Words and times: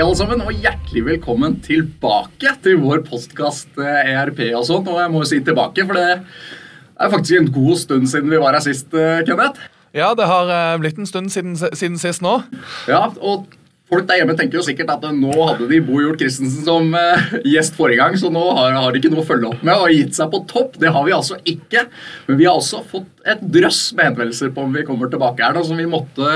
alle 0.00 0.16
sammen, 0.16 0.40
og 0.40 0.56
hjertelig 0.56 1.02
velkommen 1.04 1.58
tilbake 1.64 2.54
til 2.64 2.78
vår 2.80 3.02
postkast 3.04 3.76
ERP 3.80 4.46
og 4.56 4.64
sånn. 4.64 4.86
Og 4.88 4.96
jeg 4.96 5.12
må 5.12 5.20
jo 5.20 5.28
si 5.28 5.40
tilbake, 5.44 5.84
for 5.84 5.98
det 5.98 6.06
er 7.00 7.12
faktisk 7.12 7.36
en 7.36 7.50
god 7.52 7.80
stund 7.82 8.08
siden 8.08 8.32
vi 8.32 8.40
var 8.40 8.56
her 8.56 8.64
sist, 8.64 8.88
eh, 8.94 9.20
Kenneth. 9.28 9.60
Ja, 9.96 10.12
det 10.16 10.28
har 10.30 10.52
eh, 10.54 10.78
blitt 10.80 11.00
en 11.00 11.08
stund 11.08 11.32
siden, 11.34 11.56
siden 11.56 11.98
sist 12.00 12.24
nå. 12.24 12.38
Ja, 12.88 13.02
og 13.20 13.52
Folk 13.90 14.06
der 14.06 14.20
hjemme 14.20 14.36
tenker 14.38 14.60
jo 14.60 14.62
sikkert 14.62 14.92
at 14.94 15.06
nå 15.16 15.32
hadde 15.34 15.66
de 15.70 15.80
Bo 15.82 15.98
Hjort 15.98 16.20
Christensen 16.22 16.62
som 16.62 16.92
uh, 16.94 17.32
gjest 17.42 17.74
forrige 17.74 17.98
gang, 17.98 18.14
så 18.20 18.30
nå 18.30 18.44
har, 18.54 18.76
har 18.78 18.94
de 18.94 19.00
ikke 19.00 19.10
noe 19.10 19.24
å 19.24 19.26
følge 19.26 19.50
opp 19.50 19.64
med 19.66 19.74
og 19.74 19.86
har 19.88 19.94
gitt 19.96 20.14
seg 20.18 20.30
på 20.30 20.42
topp. 20.50 20.78
Det 20.78 20.92
har 20.94 21.06
vi 21.08 21.16
altså 21.16 21.40
ikke. 21.42 21.82
Men 22.28 22.38
vi 22.38 22.46
har 22.46 22.60
også 22.60 22.84
fått 22.86 23.26
et 23.26 23.42
drøss 23.58 23.82
med 23.98 24.12
henvendelser 24.12 24.54
på 24.54 24.62
om 24.62 24.78
vi 24.78 24.86
kommer 24.86 25.10
tilbake 25.10 25.42
her. 25.42 25.56
nå, 25.56 25.64
som 25.66 25.80
vi 25.80 25.88
måtte, 25.90 26.30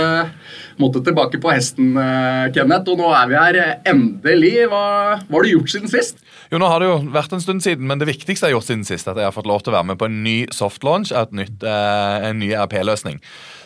måtte 0.82 1.04
tilbake 1.06 1.38
på 1.42 1.54
hesten, 1.54 1.94
uh, 1.94 2.50
Kenneth. 2.56 2.90
Og 2.90 2.98
nå 2.98 3.14
er 3.14 3.30
vi 3.30 3.38
her 3.38 3.60
endelig. 3.94 4.54
Hva 4.72 4.84
har 5.22 5.46
du 5.46 5.52
gjort 5.54 5.70
siden 5.76 5.94
sist? 5.94 6.18
Jo, 6.54 6.60
nå 6.62 6.68
har 6.70 6.78
det 6.78 6.86
jo 6.86 6.98
vært 7.10 7.32
en 7.34 7.40
stund 7.42 7.64
siden, 7.64 7.88
men 7.90 7.98
det 7.98 8.06
viktigste 8.06 8.46
jeg 8.46 8.52
har 8.52 8.60
gjort 8.60 8.68
siden 8.68 8.84
sist, 8.86 9.08
at 9.10 9.18
jeg 9.18 9.26
har 9.26 9.34
fått 9.34 9.48
lov 9.50 9.64
til 9.64 9.72
å 9.72 9.74
være 9.74 9.88
med 9.88 9.98
på 9.98 10.06
en 10.06 10.20
ny 10.22 10.34
soft 10.54 10.84
launch 10.86 11.10
av 11.10 11.32
uh, 11.34 12.28
en 12.28 12.38
ny 12.38 12.52
RP-løsning. 12.54 13.18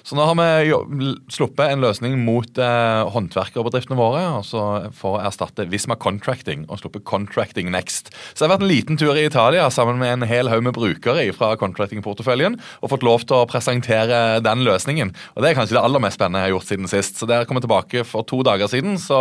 Så 0.09 0.17
nå 0.17 0.25
har 0.25 0.39
vi 0.39 1.11
sluppet 1.29 1.69
en 1.69 1.83
løsning 1.85 2.15
mot 2.25 2.59
eh, 2.65 3.11
håndverkerbedriftene 3.13 3.99
våre. 3.99 4.23
altså 4.39 4.63
For 4.97 5.19
å 5.19 5.21
erstatte 5.21 5.67
Visma 5.69 5.99
Contracting 6.01 6.63
og 6.71 6.81
sluppet 6.81 7.05
Contracting 7.05 7.69
Next. 7.75 8.09
Så 8.33 8.41
jeg 8.41 8.47
har 8.47 8.55
vært 8.55 8.65
en 8.65 8.71
liten 8.71 8.97
tur 8.97 9.19
i 9.21 9.27
Italia 9.29 9.67
sammen 9.75 10.01
med 10.01 10.15
en 10.15 10.25
hel 10.31 10.49
haug 10.49 10.65
med 10.65 10.79
brukere 10.79 11.27
fra 11.37 11.51
contracting-porteføljen 11.61 12.57
og 12.57 12.93
fått 12.95 13.05
lov 13.05 13.27
til 13.29 13.43
å 13.43 13.49
presentere 13.51 14.39
den 14.41 14.65
løsningen. 14.65 15.13
Og 15.37 15.45
Det 15.45 15.51
er 15.51 15.59
kanskje 15.59 15.77
det 15.77 15.85
aller 15.85 16.07
mest 16.07 16.17
spennende 16.17 16.41
jeg 16.41 16.55
har 16.55 16.57
gjort 16.57 16.71
siden 16.71 16.89
sist. 16.95 17.21
Så 17.21 17.29
der 17.29 17.45
kom 17.45 17.61
jeg 17.61 17.69
tilbake 17.69 18.07
for 18.09 18.25
to 18.25 18.41
dager 18.49 18.73
siden, 18.73 18.97
så, 18.97 19.21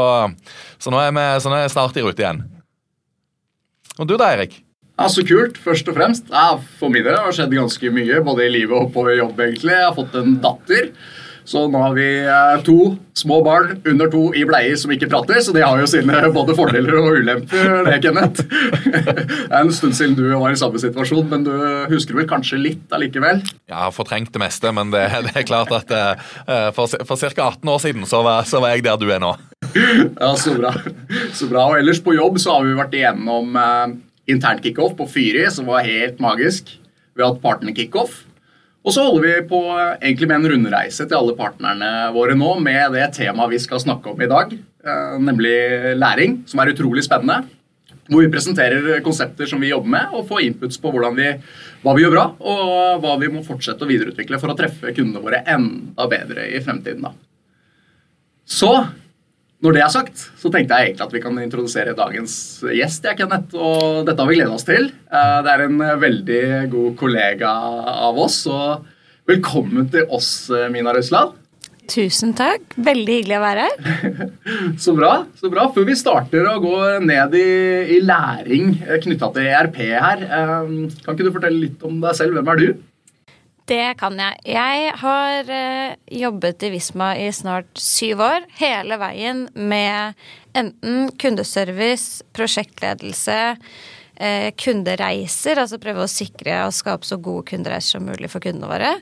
så, 0.79 0.93
nå, 0.93 1.03
er 1.03 1.11
vi, 1.11 1.27
så 1.43 1.51
nå 1.51 1.59
er 1.59 1.67
jeg 1.67 1.75
snart 1.75 1.99
i 1.99 2.07
rute 2.07 2.23
igjen. 2.23 2.45
Og 3.97 4.09
du 4.09 4.15
da, 4.17 4.31
Erik? 4.35 4.59
Ja, 4.97 5.07
Så 5.13 5.21
kult, 5.27 5.59
først 5.61 5.87
og 5.91 5.97
fremst. 5.97 6.31
Ja, 6.33 6.57
for 6.79 6.89
min 6.89 7.05
del 7.05 7.17
har 7.17 7.29
det 7.29 7.37
skjedd 7.37 7.53
ganske 7.53 7.93
mye, 7.93 8.23
både 8.25 8.47
i 8.47 8.53
livet 8.53 8.77
og 8.77 8.91
på 8.95 9.05
jobb. 9.13 9.39
egentlig. 9.39 9.75
Jeg 9.75 9.85
har 9.85 9.95
fått 9.97 10.15
en 10.17 10.39
datter. 10.41 10.91
Så 11.47 11.61
nå 11.71 11.79
har 11.79 11.93
vi 11.95 12.05
eh, 12.27 12.57
to 12.67 12.97
små 13.15 13.37
barn 13.45 13.77
under 13.87 14.09
to 14.11 14.33
i 14.35 14.43
bleier 14.43 14.75
som 14.75 14.91
ikke 14.91 15.07
prater, 15.07 15.39
så 15.39 15.53
det 15.55 15.63
har 15.63 15.79
jo 15.79 15.85
sine 15.87 16.19
både 16.35 16.55
fordeler 16.57 16.97
og 16.99 17.21
ulemper, 17.21 17.85
det, 17.87 18.01
Kenneth. 18.03 18.43
Det 19.47 19.55
er 19.55 19.61
en 19.61 19.71
stund 19.71 19.95
siden 19.95 20.17
du 20.17 20.25
var 20.27 20.51
i 20.51 20.59
samme 20.59 20.79
situasjon, 20.81 21.29
men 21.31 21.45
du 21.47 21.53
husker 21.87 22.17
vel 22.17 22.27
kanskje 22.27 22.59
litt 22.59 22.91
allikevel? 22.91 23.39
Jeg 23.63 23.77
har 23.79 23.95
fortrengt 23.95 24.33
det 24.35 24.41
meste, 24.43 24.73
men 24.75 24.91
det, 24.91 25.05
det 25.29 25.33
er 25.39 25.47
klart 25.47 25.71
at 25.71 25.93
uh, 25.95 26.67
for, 26.75 26.91
for 27.07 27.15
ca. 27.15 27.47
18 27.47 27.71
år 27.71 27.79
siden 27.85 28.07
så 28.09 28.21
var, 28.27 28.43
så 28.49 28.59
var, 28.59 28.75
jeg 28.75 28.83
der 28.83 28.99
du 28.99 29.07
er 29.07 29.23
nå. 29.23 29.31
Ja, 30.19 30.35
så 30.39 30.55
bra. 30.57 30.73
så 31.33 31.49
bra. 31.49 31.67
Og 31.71 31.79
ellers 31.79 32.01
på 32.03 32.15
jobb 32.17 32.39
så 32.41 32.57
har 32.57 32.67
vi 32.67 32.77
vært 32.77 32.95
igjennom 32.97 33.57
eh, 33.61 33.97
intern 34.33 34.61
kickoff 34.63 34.95
på 34.97 35.07
Fyri, 35.11 35.45
som 35.53 35.69
var 35.69 35.87
helt 35.87 36.21
magisk. 36.23 36.73
Vi 37.13 37.23
har 37.23 37.33
hatt 37.33 37.43
partner-kickoff. 37.43 38.23
Og 38.87 38.93
så 38.95 39.03
holder 39.03 39.23
vi 39.25 39.47
på 39.49 39.59
egentlig 39.97 40.29
med 40.29 40.39
en 40.39 40.49
rundreise 40.53 41.03
til 41.03 41.17
alle 41.17 41.35
partnerne 41.35 42.07
våre 42.15 42.37
nå 42.39 42.53
med 42.63 42.93
det 42.95 43.09
temaet 43.17 43.51
vi 43.51 43.59
skal 43.59 43.81
snakke 43.83 44.13
om 44.13 44.21
i 44.23 44.29
dag, 44.31 44.53
eh, 44.55 45.15
nemlig 45.19 45.55
læring, 45.99 46.41
som 46.47 46.63
er 46.63 46.71
utrolig 46.71 47.03
spennende. 47.03 47.43
Hvor 48.07 48.23
vi 48.23 48.31
presenterer 48.31 49.01
konsepter 49.03 49.49
som 49.49 49.59
vi 49.59 49.73
jobber 49.73 49.91
med, 49.91 50.13
og 50.15 50.29
får 50.29 50.45
inputs 50.45 50.79
på 50.79 50.93
vi, 51.17 51.33
hva 51.83 51.95
vi 51.97 52.05
gjør 52.05 52.13
bra, 52.13 52.25
og 52.39 53.01
hva 53.03 53.17
vi 53.19 53.27
må 53.33 53.43
fortsette 53.43 53.83
å 53.83 53.89
videreutvikle 53.89 54.39
for 54.39 54.53
å 54.53 54.55
treffe 54.55 54.93
kundene 54.95 55.23
våre 55.25 55.41
enda 55.43 56.07
bedre 56.07 56.47
i 56.47 56.61
fremtiden. 56.63 57.03
Da. 57.03 57.11
Så 58.47 58.71
når 59.65 59.73
det 59.73 59.81
er 59.81 59.89
sagt, 59.89 60.19
så 60.37 60.51
tenkte 60.53 60.77
jeg 60.77 60.91
egentlig 60.91 61.05
at 61.07 61.13
vi 61.15 61.21
kan 61.23 61.37
introdusere 61.41 61.95
dagens 61.97 62.33
gjest. 62.61 63.07
Jeg, 63.09 63.17
Kenneth, 63.17 63.57
og 63.57 64.03
Dette 64.05 64.21
har 64.21 64.29
vi 64.29 64.37
gleda 64.37 64.53
oss 64.53 64.67
til. 64.67 64.91
Eh, 65.09 65.37
det 65.45 65.53
er 65.53 65.63
en 65.65 65.81
veldig 66.03 66.43
god 66.73 66.93
kollega 66.99 67.49
av 68.05 68.19
oss. 68.21 68.43
og 68.51 68.85
Velkommen 69.27 69.89
til 69.91 70.05
oss, 70.13 70.51
eh, 70.53 70.67
Mina 70.69 70.93
Røsland. 70.93 71.33
Tusen 71.89 72.35
takk. 72.37 72.75
Veldig 72.77 73.15
hyggelig 73.15 73.37
å 73.39 73.45
være 73.47 73.65
her. 73.65 74.29
så 74.85 74.93
bra. 74.93 75.11
så 75.39 75.49
bra. 75.49 75.65
Før 75.73 75.87
vi 75.89 75.97
starter 75.97 76.45
å 76.51 76.59
gå 76.61 76.77
ned 77.01 77.33
i, 77.39 77.49
i 77.97 77.99
læring 78.05 78.75
eh, 78.85 78.99
knytta 79.07 79.31
til 79.33 79.49
ERP 79.55 79.81
her, 79.87 80.21
kan 81.01 81.15
ikke 81.15 81.25
du 81.25 81.33
fortelle 81.33 81.63
litt 81.63 81.81
om 81.87 81.97
deg 82.03 82.13
selv? 82.19 82.37
Hvem 82.37 82.53
er 82.53 82.61
du? 82.61 82.69
Det 83.67 83.97
kan 83.99 84.15
jeg. 84.15 84.39
Jeg 84.47 84.91
har 85.01 85.49
eh, 85.51 85.97
jobbet 86.21 86.63
i 86.63 86.71
Visma 86.71 87.11
i 87.19 87.27
snart 87.35 87.67
syv 87.81 88.23
år. 88.23 88.45
Hele 88.61 88.95
veien 89.01 89.43
med 89.59 90.15
enten 90.55 91.09
kundeservice, 91.19 92.23
prosjektledelse, 92.37 93.57
eh, 94.23 94.47
kundereiser. 94.55 95.59
Altså 95.59 95.81
prøve 95.83 96.05
å 96.05 96.11
sikre 96.11 96.61
og 96.63 96.77
skape 96.77 97.09
så 97.09 97.19
gode 97.19 97.49
kundereiser 97.51 97.97
som 97.97 98.07
mulig 98.07 98.31
for 98.31 98.45
kundene 98.45 98.71
våre. 98.71 98.93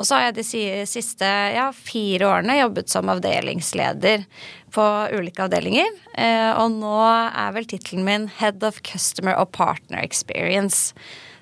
Og 0.00 0.08
så 0.08 0.18
har 0.18 0.26
jeg 0.26 0.40
de 0.40 0.66
siste 0.90 1.30
ja, 1.54 1.68
fire 1.70 2.32
årene 2.32 2.58
jobbet 2.58 2.90
som 2.90 3.14
avdelingsleder 3.14 4.26
på 4.74 4.88
ulike 5.14 5.46
avdelinger. 5.46 5.94
Eh, 6.18 6.50
og 6.58 6.74
nå 6.74 6.98
er 7.06 7.54
vel 7.54 7.70
tittelen 7.70 8.02
min 8.08 8.28
Head 8.42 8.66
of 8.66 8.82
Customer 8.82 9.38
og 9.38 9.54
Partner 9.54 10.02
Experience. 10.02 10.90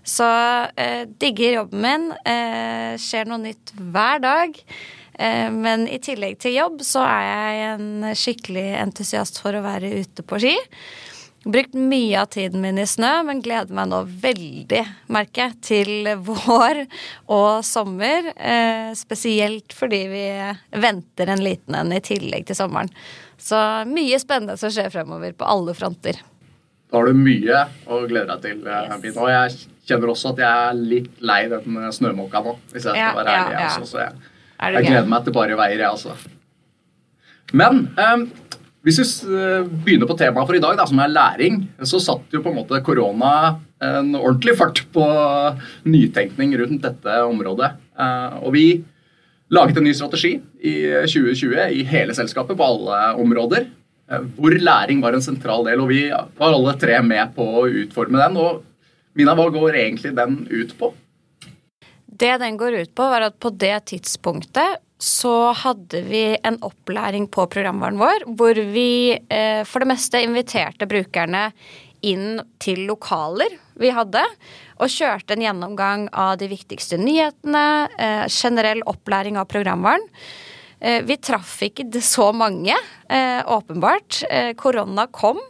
Så 0.06 0.26
eh, 0.78 1.02
digger 1.18 1.58
jobben 1.60 1.82
min. 1.82 2.06
Eh, 2.24 2.94
skjer 3.00 3.26
noe 3.26 3.42
nytt 3.42 3.74
hver 3.74 4.22
dag. 4.22 4.60
Eh, 5.18 5.50
men 5.50 5.88
i 5.90 5.98
tillegg 6.02 6.38
til 6.42 6.58
jobb 6.60 6.84
så 6.86 7.02
er 7.08 7.26
jeg 7.26 7.66
en 7.72 8.14
skikkelig 8.14 8.68
entusiast 8.84 9.42
for 9.42 9.56
å 9.56 9.64
være 9.66 9.96
ute 10.04 10.22
på 10.26 10.40
ski. 10.42 10.54
Brukt 11.46 11.76
mye 11.78 12.18
av 12.18 12.26
tiden 12.34 12.58
min 12.62 12.78
i 12.82 12.86
snø, 12.90 13.20
men 13.28 13.42
gleder 13.42 13.74
meg 13.74 13.86
nå 13.92 14.00
veldig, 14.22 14.80
merker 15.14 15.44
jeg, 15.44 15.58
til 15.62 16.08
vår 16.26 16.80
og 17.30 17.62
sommer. 17.66 18.32
Eh, 18.34 18.90
spesielt 18.98 19.74
fordi 19.74 20.00
vi 20.10 20.24
venter 20.74 21.30
en 21.30 21.44
liten 21.46 21.78
en 21.78 21.94
i 21.94 22.02
tillegg 22.02 22.48
til 22.48 22.58
sommeren. 22.58 22.90
Så 23.38 23.58
mye 23.86 24.18
spennende 24.18 24.58
som 24.58 24.74
skjer 24.74 24.90
fremover 24.90 25.36
på 25.38 25.46
alle 25.46 25.74
fronter. 25.78 26.18
Da 26.86 27.00
har 27.00 27.10
du 27.10 27.18
mye 27.18 27.64
å 27.90 28.00
glede 28.06 28.30
deg 28.30 28.44
til. 28.44 28.62
Eh, 28.62 28.94
yes. 29.02 29.18
Og 29.18 29.30
jeg 29.32 29.58
kjenner 29.88 30.12
også 30.12 30.32
at 30.32 30.42
jeg 30.42 30.70
er 30.70 30.80
litt 30.94 31.20
lei 31.26 31.42
den 31.50 31.78
eh, 31.82 31.92
snømåka 31.94 32.42
nå, 32.46 32.56
hvis 32.72 32.86
jeg 32.86 32.92
skal 32.92 33.02
ja, 33.02 33.12
være 33.16 33.34
ærlig. 33.34 33.54
Ja, 33.56 33.60
ja. 33.60 33.68
Altså, 33.74 33.90
så 33.90 34.02
jeg, 34.04 34.16
jeg 34.76 34.88
gleder 34.88 35.12
meg 35.12 35.26
til 35.26 35.36
bare 35.36 35.58
veier, 35.58 35.82
jeg, 35.82 35.90
altså. 35.90 36.16
Men 37.56 37.86
um, 37.98 38.26
hvis 38.86 39.00
vi 39.02 39.46
begynner 39.86 40.10
på 40.10 40.16
temaet 40.18 40.48
for 40.48 40.58
i 40.58 40.62
dag, 40.62 40.78
da, 40.78 40.86
som 40.86 41.02
er 41.02 41.10
læring, 41.10 41.60
så 41.82 42.00
satt 42.02 42.34
jo 42.34 42.42
på 42.42 42.52
en 42.52 42.60
måte 42.60 42.82
korona 42.86 43.32
en 43.82 44.14
ordentlig 44.16 44.54
fart 44.58 44.80
på 44.94 45.06
nytenkning 45.90 46.54
rundt 46.62 46.86
dette 46.86 47.16
området. 47.26 47.72
Uh, 47.98 48.46
og 48.46 48.54
vi 48.54 48.66
laget 49.50 49.78
en 49.78 49.86
ny 49.86 49.94
strategi 49.94 50.36
i 50.62 50.76
2020 51.06 51.66
i 51.74 51.82
hele 51.86 52.14
selskapet 52.14 52.58
på 52.58 52.66
alle 52.66 53.02
områder. 53.22 53.66
Eh, 54.10 54.22
hvor 54.38 54.54
læring 54.54 55.02
var 55.02 55.16
en 55.16 55.24
sentral 55.24 55.66
del. 55.66 55.82
Og 55.82 55.90
vi 55.90 56.06
var 56.10 56.52
alle 56.52 56.76
tre 56.80 57.00
med 57.02 57.34
på 57.36 57.46
å 57.62 57.66
utforme 57.84 58.22
den. 58.22 58.40
Og 58.40 58.64
Mina, 59.16 59.32
hva 59.32 59.48
går 59.48 59.78
egentlig 59.80 60.12
den 60.12 60.42
ut 60.50 60.74
på? 60.76 60.90
Det 62.06 62.34
den 62.40 62.58
går 62.60 62.82
ut 62.82 62.92
på, 62.96 63.06
var 63.08 63.24
at 63.24 63.38
på 63.40 63.48
det 63.48 63.78
tidspunktet 63.92 64.82
så 65.00 65.52
hadde 65.56 66.02
vi 66.06 66.36
en 66.44 66.56
opplæring 66.64 67.26
på 67.28 67.44
programvaren 67.52 67.98
vår 68.00 68.22
hvor 68.38 68.56
vi 68.72 69.12
eh, 69.12 69.60
for 69.68 69.84
det 69.84 69.90
meste 69.90 70.22
inviterte 70.24 70.88
brukerne 70.88 71.50
inn 72.04 72.40
til 72.62 72.86
lokaler 72.88 73.58
vi 73.80 73.90
hadde, 73.92 74.22
og 74.80 74.92
kjørte 74.92 75.36
en 75.36 75.44
gjennomgang 75.44 76.06
av 76.16 76.36
de 76.40 76.48
viktigste 76.48 76.96
nyhetene, 77.00 77.64
eh, 77.98 78.24
generell 78.32 78.80
opplæring 78.88 79.36
av 79.40 79.48
programvaren. 79.52 80.04
Eh, 80.80 81.02
vi 81.02 81.16
traff 81.16 81.62
ikke 81.62 82.02
så 82.02 82.32
mange, 82.32 82.76
eh, 83.08 83.42
åpenbart. 83.46 84.22
Eh, 84.30 84.52
korona 84.52 85.06
kom. 85.06 85.40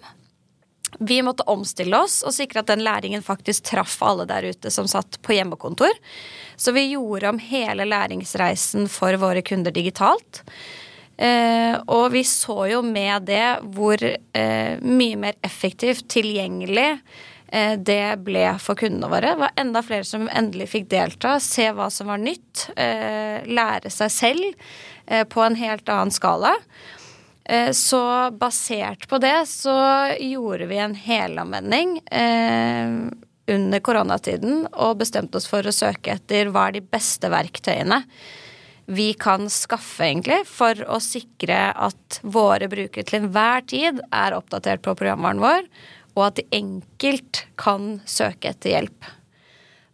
Vi 0.99 1.23
måtte 1.23 1.45
omstille 1.47 1.99
oss 1.99 2.23
og 2.23 2.33
sikre 2.33 2.63
at 2.63 2.71
den 2.71 2.85
læringen 2.85 3.23
faktisk 3.23 3.65
traff 3.73 3.99
alle 4.03 4.25
der 4.25 4.43
ute 4.43 4.71
som 4.71 4.87
satt 4.89 5.21
på 5.23 5.35
hjemmekontor. 5.35 5.93
Så 6.57 6.73
vi 6.73 6.93
gjorde 6.93 7.29
om 7.29 7.39
hele 7.39 7.85
læringsreisen 7.85 8.89
for 8.89 9.13
våre 9.21 9.43
kunder 9.43 9.71
digitalt. 9.71 10.43
og 11.89 12.13
vi 12.13 12.23
så 12.23 12.71
jo 12.71 12.83
med 12.83 13.25
det 13.25 13.61
hvor 13.73 13.97
mye 13.97 15.17
mer 15.17 15.33
effektivt 15.43 16.09
tilgjengelig 16.13 17.01
det 17.47 18.17
ble 18.27 18.45
for 18.59 18.75
kundene 18.79 19.09
våre. 19.09 19.33
Det 19.33 19.43
var 19.45 19.53
enda 19.63 19.83
flere 19.87 20.05
som 20.09 20.25
endelig 20.27 20.67
fikk 20.73 20.89
delta, 20.91 21.37
se 21.41 21.69
hva 21.73 21.87
som 21.95 22.11
var 22.11 22.19
nytt, 22.19 22.65
lære 22.75 23.93
seg 23.95 24.11
selv. 24.11 24.67
Eh, 25.07 25.25
på 25.25 25.43
en 25.43 25.55
helt 25.55 25.89
annen 25.89 26.11
skala. 26.11 26.55
Eh, 27.45 27.71
så 27.71 28.31
basert 28.31 29.09
på 29.09 29.19
det 29.19 29.47
så 29.47 29.77
gjorde 30.21 30.67
vi 30.67 30.79
en 30.83 30.95
helomvending 30.95 31.99
eh, 32.11 32.97
under 33.47 33.81
koronatiden 33.87 34.67
og 34.73 34.99
bestemte 34.99 35.39
oss 35.39 35.47
for 35.47 35.67
å 35.67 35.75
søke 35.75 36.17
etter 36.17 36.51
hva 36.51 36.69
er 36.69 36.81
de 36.81 36.83
beste 36.91 37.31
verktøyene 37.31 38.03
vi 38.87 39.09
kan 39.19 39.49
skaffe, 39.51 40.05
egentlig, 40.07 40.45
for 40.47 40.79
å 40.87 41.01
sikre 41.03 41.73
at 41.75 42.21
våre 42.23 42.69
brukere 42.71 43.03
til 43.07 43.19
enhver 43.19 43.65
tid 43.67 43.99
er 44.15 44.37
oppdatert 44.37 44.85
på 44.85 44.95
programvaren 44.95 45.43
vår, 45.43 45.67
og 46.17 46.31
at 46.31 46.41
de 46.41 46.47
enkelt 46.57 47.45
kan 47.61 47.99
søke 48.09 48.51
etter 48.51 48.73
hjelp. 48.73 49.13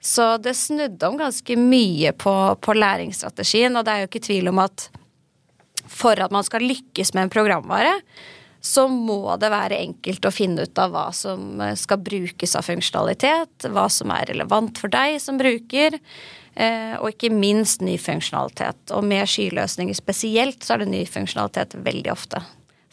Så 0.02 0.36
det 0.42 0.56
snudde 0.58 1.06
om 1.06 1.18
ganske 1.18 1.56
mye 1.58 2.10
på, 2.18 2.34
på 2.58 2.74
læringsstrategien, 2.74 3.76
og 3.78 3.86
det 3.86 3.92
er 3.92 4.02
jo 4.02 4.10
ikke 4.10 4.26
tvil 4.26 4.50
om 4.50 4.62
at 4.64 4.88
for 5.92 6.18
at 6.18 6.32
man 6.34 6.46
skal 6.46 6.64
lykkes 6.66 7.12
med 7.14 7.26
en 7.26 7.32
programvare, 7.32 7.92
så 8.62 8.86
må 8.86 9.34
det 9.42 9.50
være 9.50 9.80
enkelt 9.82 10.26
å 10.26 10.34
finne 10.34 10.66
ut 10.66 10.78
av 10.78 10.92
hva 10.94 11.08
som 11.14 11.58
skal 11.78 11.98
brukes 12.02 12.54
av 12.58 12.66
funksjonalitet, 12.66 13.66
hva 13.74 13.88
som 13.90 14.12
er 14.14 14.28
relevant 14.30 14.78
for 14.78 14.92
deg 14.92 15.18
som 15.22 15.38
bruker, 15.40 15.98
eh, 16.54 16.94
og 17.00 17.10
ikke 17.10 17.32
minst 17.34 17.82
ny 17.82 17.96
funksjonalitet. 17.98 18.94
Og 18.94 19.02
med 19.06 19.26
skyløsninger 19.26 19.98
spesielt 19.98 20.62
så 20.62 20.76
er 20.76 20.84
det 20.84 20.92
ny 20.94 21.02
funksjonalitet 21.10 21.74
veldig 21.82 22.14
ofte. 22.14 22.42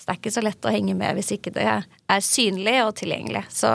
Det 0.09 0.15
er 0.15 0.21
ikke 0.23 0.33
så 0.33 0.41
lett 0.41 0.65
å 0.65 0.71
henge 0.73 0.95
med 0.97 1.19
hvis 1.19 1.35
ikke 1.35 1.51
det 1.53 1.65
er 1.69 2.23
synlig 2.25 2.79
og 2.81 2.95
tilgjengelig. 2.97 3.43
Så 3.53 3.69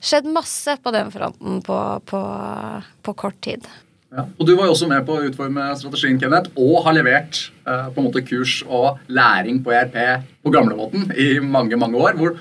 skjedd 0.00 0.24
masse 0.32 0.72
på 0.80 0.92
den 0.94 1.10
fronten 1.12 1.58
på, 1.66 1.76
på, 2.08 2.20
på 3.04 3.14
kort 3.20 3.36
tid. 3.44 3.66
Ja. 4.08 4.24
Og 4.24 4.48
Du 4.48 4.54
var 4.56 4.70
jo 4.70 4.72
også 4.72 4.88
med 4.88 5.04
på 5.04 5.18
å 5.18 5.26
utforme 5.28 5.66
strategien 5.76 6.16
Kenneth, 6.22 6.48
og 6.56 6.80
har 6.86 6.96
levert 6.96 7.42
eh, 7.68 7.90
på 7.92 8.00
en 8.00 8.06
måte 8.06 8.24
kurs 8.24 8.62
og 8.64 9.02
læring 9.12 9.60
på 9.60 9.74
ERP 9.76 9.98
på 10.40 10.52
gamlemåten 10.54 11.12
i 11.12 11.28
mange 11.44 11.76
mange 11.76 12.00
år. 12.00 12.16
Hvor, 12.16 12.38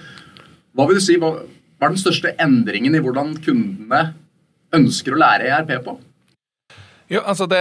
hva 0.71 0.87
vil 0.87 1.01
du 1.01 1.03
si, 1.03 1.19
hva, 1.19 1.33
hva 1.43 1.89
er 1.89 1.97
den 1.97 1.99
største 2.05 2.37
endringen 2.39 2.95
i 2.95 3.03
hvordan 3.03 3.35
kundene 3.43 4.13
ønsker 4.79 5.11
å 5.11 5.19
lære 5.19 5.51
ERP 5.57 5.75
på? 5.83 5.99
Jo, 7.07 7.21
altså 7.23 7.45
det 7.47 7.59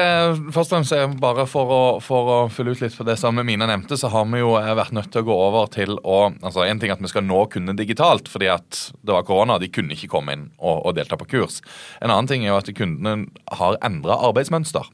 Først 0.54 0.72
og 0.74 0.86
fremst 0.88 1.20
bare 1.22 1.44
for 1.46 1.70
å, 1.70 1.82
for 2.02 2.30
å 2.34 2.38
fylle 2.50 2.72
ut 2.74 2.80
litt 2.82 2.96
på 2.98 3.04
det 3.06 3.14
som 3.20 3.38
Mina 3.46 3.68
nevnte, 3.70 3.94
så 3.98 4.10
har 4.10 4.26
vi 4.32 4.40
jo 4.40 4.56
vært 4.58 4.94
nødt 4.96 5.12
til 5.14 5.22
å 5.22 5.28
gå 5.28 5.36
over 5.46 5.68
til 5.70 5.94
å 6.02 6.16
altså 6.32 6.64
En 6.66 6.80
ting 6.82 6.90
at 6.90 7.02
vi 7.02 7.10
skal 7.10 7.22
nå 7.26 7.44
kundene 7.52 7.78
digitalt, 7.78 8.26
fordi 8.30 8.50
at 8.50 8.80
det 9.06 9.14
var 9.14 9.26
korona. 9.28 9.60
De 9.62 9.70
kunne 9.70 9.94
ikke 9.94 10.10
komme 10.10 10.34
inn 10.34 10.44
og, 10.58 10.82
og 10.88 10.96
delta 10.98 11.18
på 11.20 11.28
kurs. 11.30 11.60
En 12.00 12.10
annen 12.10 12.26
ting 12.30 12.42
er 12.42 12.50
jo 12.50 12.58
at 12.58 12.72
kundene 12.74 13.28
har 13.60 13.78
endra 13.86 14.18
arbeidsmønster. 14.26 14.90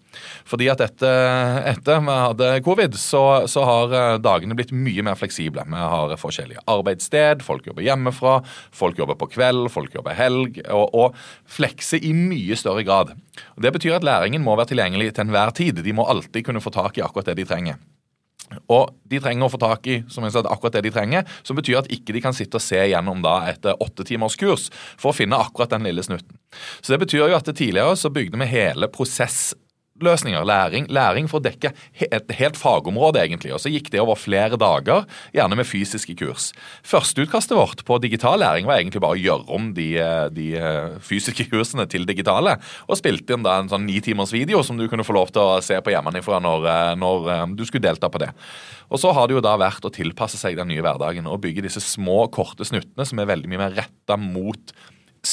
Fordi 0.48 0.68
at 0.68 0.82
etter, 0.84 1.62
etter 1.72 2.02
vi 2.04 2.18
hadde 2.26 2.50
covid, 2.66 2.96
så, 3.00 3.22
så, 3.48 3.64
har 3.64 3.96
eh, 3.96 4.18
dagene 4.20 4.56
blitt 4.58 4.74
mye 4.76 5.04
mer 5.06 5.16
fleksible. 5.16 5.64
Vi 5.64 5.80
har 5.80 6.12
forskjellige 6.20 6.64
arbeidssted, 6.68 7.44
folk 7.46 7.66
jobber 7.70 7.86
hjemmefra, 7.86 8.40
folk 8.76 9.00
jobber 9.00 9.16
på 9.20 9.30
kveld, 9.38 9.70
folk 9.72 9.94
jobber 9.96 10.16
helg, 10.18 10.60
og, 10.68 10.92
og 10.92 11.22
flekser 11.56 12.04
i 12.04 12.12
mye 12.16 12.58
større 12.58 12.84
grad. 12.84 13.14
Og 13.56 13.64
det 13.64 13.72
betyr 13.72 13.96
at 13.96 14.04
læringen 14.04 14.41
må 14.44 14.56
være 14.58 14.72
tilgjengelig 14.72 15.14
til 15.14 15.26
enhver 15.26 15.54
tid. 15.56 15.82
De 15.84 15.96
må 15.96 16.06
alltid 16.08 16.46
kunne 16.46 16.62
få 16.62 16.72
tak 16.74 16.98
i 16.98 17.04
akkurat 17.04 17.32
det 17.32 17.40
de 17.40 17.48
trenger. 17.48 17.80
Og 18.72 18.90
de 19.08 19.20
trenger 19.22 19.46
å 19.46 19.52
få 19.52 19.60
tak 19.60 19.86
i 19.88 19.98
som 20.12 20.26
jeg 20.26 20.34
sa, 20.34 20.42
akkurat 20.44 20.76
det 20.76 20.84
de 20.86 20.92
trenger, 20.94 21.28
som 21.46 21.56
betyr 21.58 21.80
at 21.80 21.90
ikke 21.92 22.14
de 22.16 22.22
kan 22.24 22.36
sitte 22.36 22.58
og 22.58 22.64
se 22.64 22.80
gjennom 22.90 23.22
da 23.24 23.38
et 23.48 23.68
åtte 23.72 24.06
timers 24.08 24.36
kurs 24.40 24.68
for 25.00 25.12
å 25.12 25.16
finne 25.16 25.38
akkurat 25.40 25.72
den 25.72 25.86
lille 25.88 26.04
snutten. 26.04 26.36
Så 26.80 26.94
det 26.94 27.00
betyr 27.04 27.24
jo 27.24 27.36
at 27.36 27.48
Tidligere 27.52 27.96
så 28.00 28.08
bygde 28.12 28.38
vi 28.40 28.48
hele 28.48 28.88
prosess 28.92 29.52
løsninger, 30.04 30.44
læring, 30.46 30.88
læring 30.92 31.28
for 31.30 31.40
å 31.40 31.44
dekke 31.44 31.72
et 32.04 32.34
helt 32.38 32.58
fagområde, 32.60 33.20
egentlig. 33.22 33.52
Og 33.54 33.62
så 33.62 33.72
gikk 33.72 33.90
det 33.92 34.02
over 34.02 34.18
flere 34.18 34.58
dager, 34.60 35.06
gjerne 35.34 35.58
med 35.58 35.68
fysiske 35.68 36.16
kurs. 36.18 36.50
Førsteutkastet 36.86 37.56
vårt 37.58 37.84
på 37.88 37.98
digital 38.02 38.40
læring 38.42 38.68
var 38.68 38.80
egentlig 38.80 39.02
bare 39.04 39.18
å 39.18 39.22
gjøre 39.22 39.48
om 39.56 39.70
de, 39.76 39.88
de 40.34 40.48
eh, 40.58 40.98
fysiske 41.04 41.46
kursene 41.52 41.86
til 41.90 42.06
digitale, 42.08 42.58
og 42.88 42.98
spilte 43.00 43.36
inn 43.36 43.46
da 43.46 43.58
en 43.60 43.70
sånn 43.72 43.86
ni 43.88 44.00
timers 44.04 44.34
video 44.34 44.62
som 44.66 44.78
du 44.80 44.88
kunne 44.90 45.06
få 45.06 45.16
lov 45.16 45.32
til 45.34 45.42
å 45.42 45.60
se 45.64 45.78
på 45.82 45.94
hjemmefra 45.94 46.40
når, 46.42 46.70
eh, 46.72 46.94
når 47.00 47.32
eh, 47.34 47.44
du 47.58 47.66
skulle 47.68 47.86
delta 47.86 48.10
på 48.12 48.22
det. 48.22 48.32
Og 48.92 49.00
så 49.00 49.12
har 49.16 49.28
det 49.28 49.38
jo 49.38 49.44
da 49.44 49.54
vært 49.60 49.84
å 49.88 49.92
tilpasse 49.92 50.40
seg 50.40 50.58
den 50.58 50.68
nye 50.68 50.82
hverdagen 50.84 51.28
og 51.30 51.40
bygge 51.44 51.64
disse 51.64 51.80
små, 51.84 52.26
korte 52.34 52.66
snuttene 52.68 53.06
som 53.08 53.20
er 53.22 53.30
veldig 53.30 53.48
mye 53.50 53.62
mer 53.64 53.78
retta 53.82 54.18
mot 54.20 54.74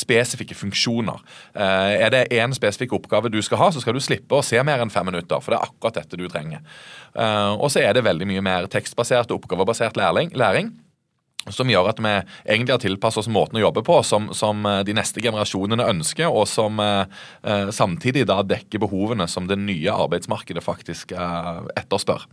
spesifikke 0.10 0.58
funksjoner. 0.58 1.22
Eh, 1.54 1.94
er 2.06 2.14
det 2.14 2.26
én 2.34 2.54
spesifikk 2.56 2.98
oppgave 2.98 3.32
du 3.32 3.40
skal 3.46 3.62
ha, 3.62 3.72
så 3.72 3.84
skal 3.84 3.96
du 3.96 4.04
slippe 4.04 4.38
å 4.38 4.46
se 4.46 4.60
mer 4.66 4.82
enn 4.82 4.94
fem 4.94 5.08
minutter. 5.10 5.42
For 5.44 5.54
det 5.54 5.62
er 5.62 5.70
akkurat 5.70 6.02
dette 6.02 6.20
du 6.20 6.28
trenger. 6.32 6.66
Eh, 7.16 7.54
og 7.56 7.70
så 7.72 7.84
er 7.86 7.96
det 7.96 8.06
veldig 8.08 8.28
mye 8.30 8.46
mer 8.46 8.70
tekstbasert 8.72 9.32
og 9.32 9.44
oppgavebasert 9.44 10.00
læring. 10.00 10.72
som 11.50 11.70
gjør 11.72 11.88
at 11.90 12.00
vi 12.04 12.10
egentlig 12.52 12.74
har 12.76 12.82
tilpasset 12.84 13.24
oss 13.24 13.30
måten 13.32 13.58
å 13.58 13.62
jobbe 13.64 13.82
på 13.88 14.02
som, 14.04 14.28
som 14.36 14.66
eh, 14.66 14.84
de 14.86 14.94
neste 14.94 15.22
generasjonene 15.24 15.88
ønsker, 15.88 16.28
og 16.28 16.48
som 16.52 16.80
eh, 16.84 17.72
samtidig 17.72 18.28
da 18.28 18.42
dekker 18.44 18.84
behovene 18.84 19.28
som 19.28 19.48
det 19.48 19.58
nye 19.58 19.94
arbeidsmarkedet 19.94 20.64
faktisk 20.64 21.16
eh, 21.16 21.64
etterspør. 21.80 22.28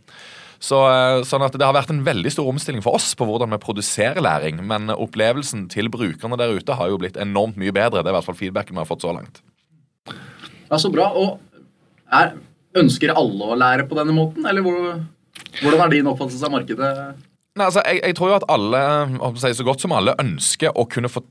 Så, 0.58 0.78
eh, 0.88 1.22
sånn 1.28 1.44
at 1.44 1.52
Det 1.52 1.64
har 1.64 1.74
vært 1.74 1.90
en 1.92 2.04
veldig 2.04 2.32
stor 2.32 2.48
omstilling 2.48 2.82
for 2.82 2.96
oss 2.96 3.14
på 3.14 3.26
hvordan 3.28 3.50
vi 3.52 3.58
produserer 3.62 4.22
læring. 4.22 4.62
Men 4.64 4.88
opplevelsen 4.88 5.68
til 5.68 5.88
brukerne 5.88 6.38
der 6.38 6.56
ute 6.56 6.76
har 6.76 6.88
jo 6.88 6.98
blitt 6.98 7.16
enormt 7.20 7.56
mye 7.56 7.72
bedre. 7.72 8.02
Det 8.02 8.08
er 8.08 8.14
i 8.14 8.18
hvert 8.20 8.28
fall 8.30 8.40
feedbacken 8.40 8.76
vi 8.76 8.82
har 8.82 8.88
fått 8.88 9.04
så 9.04 9.14
langt. 9.14 9.42
Ja, 10.70 10.76
Så 10.76 10.90
bra. 10.92 11.12
Og 11.14 11.38
er, 12.12 12.34
ønsker 12.74 13.14
alle 13.14 13.52
å 13.52 13.58
lære 13.58 13.88
på 13.88 13.96
denne 13.98 14.14
måten, 14.16 14.46
eller 14.46 14.62
hvor, 14.62 15.04
hvordan 15.62 15.84
er 15.84 15.90
din 15.90 16.10
oppfattelse 16.10 16.44
av 16.44 16.54
markedet? 16.54 16.92
Nei, 17.56 17.70
altså, 17.70 17.80
jeg, 17.88 18.02
jeg, 18.04 18.14
tror 18.18 18.28
jo 18.28 18.36
at 18.36 18.44
alle, 18.52 18.80
så 19.40 19.64
godt 19.64 19.80
som 19.80 19.92
alle 19.96 20.12
ønsker 20.20 20.76
å 20.76 20.82
kunne 20.92 21.08
få 21.08 21.22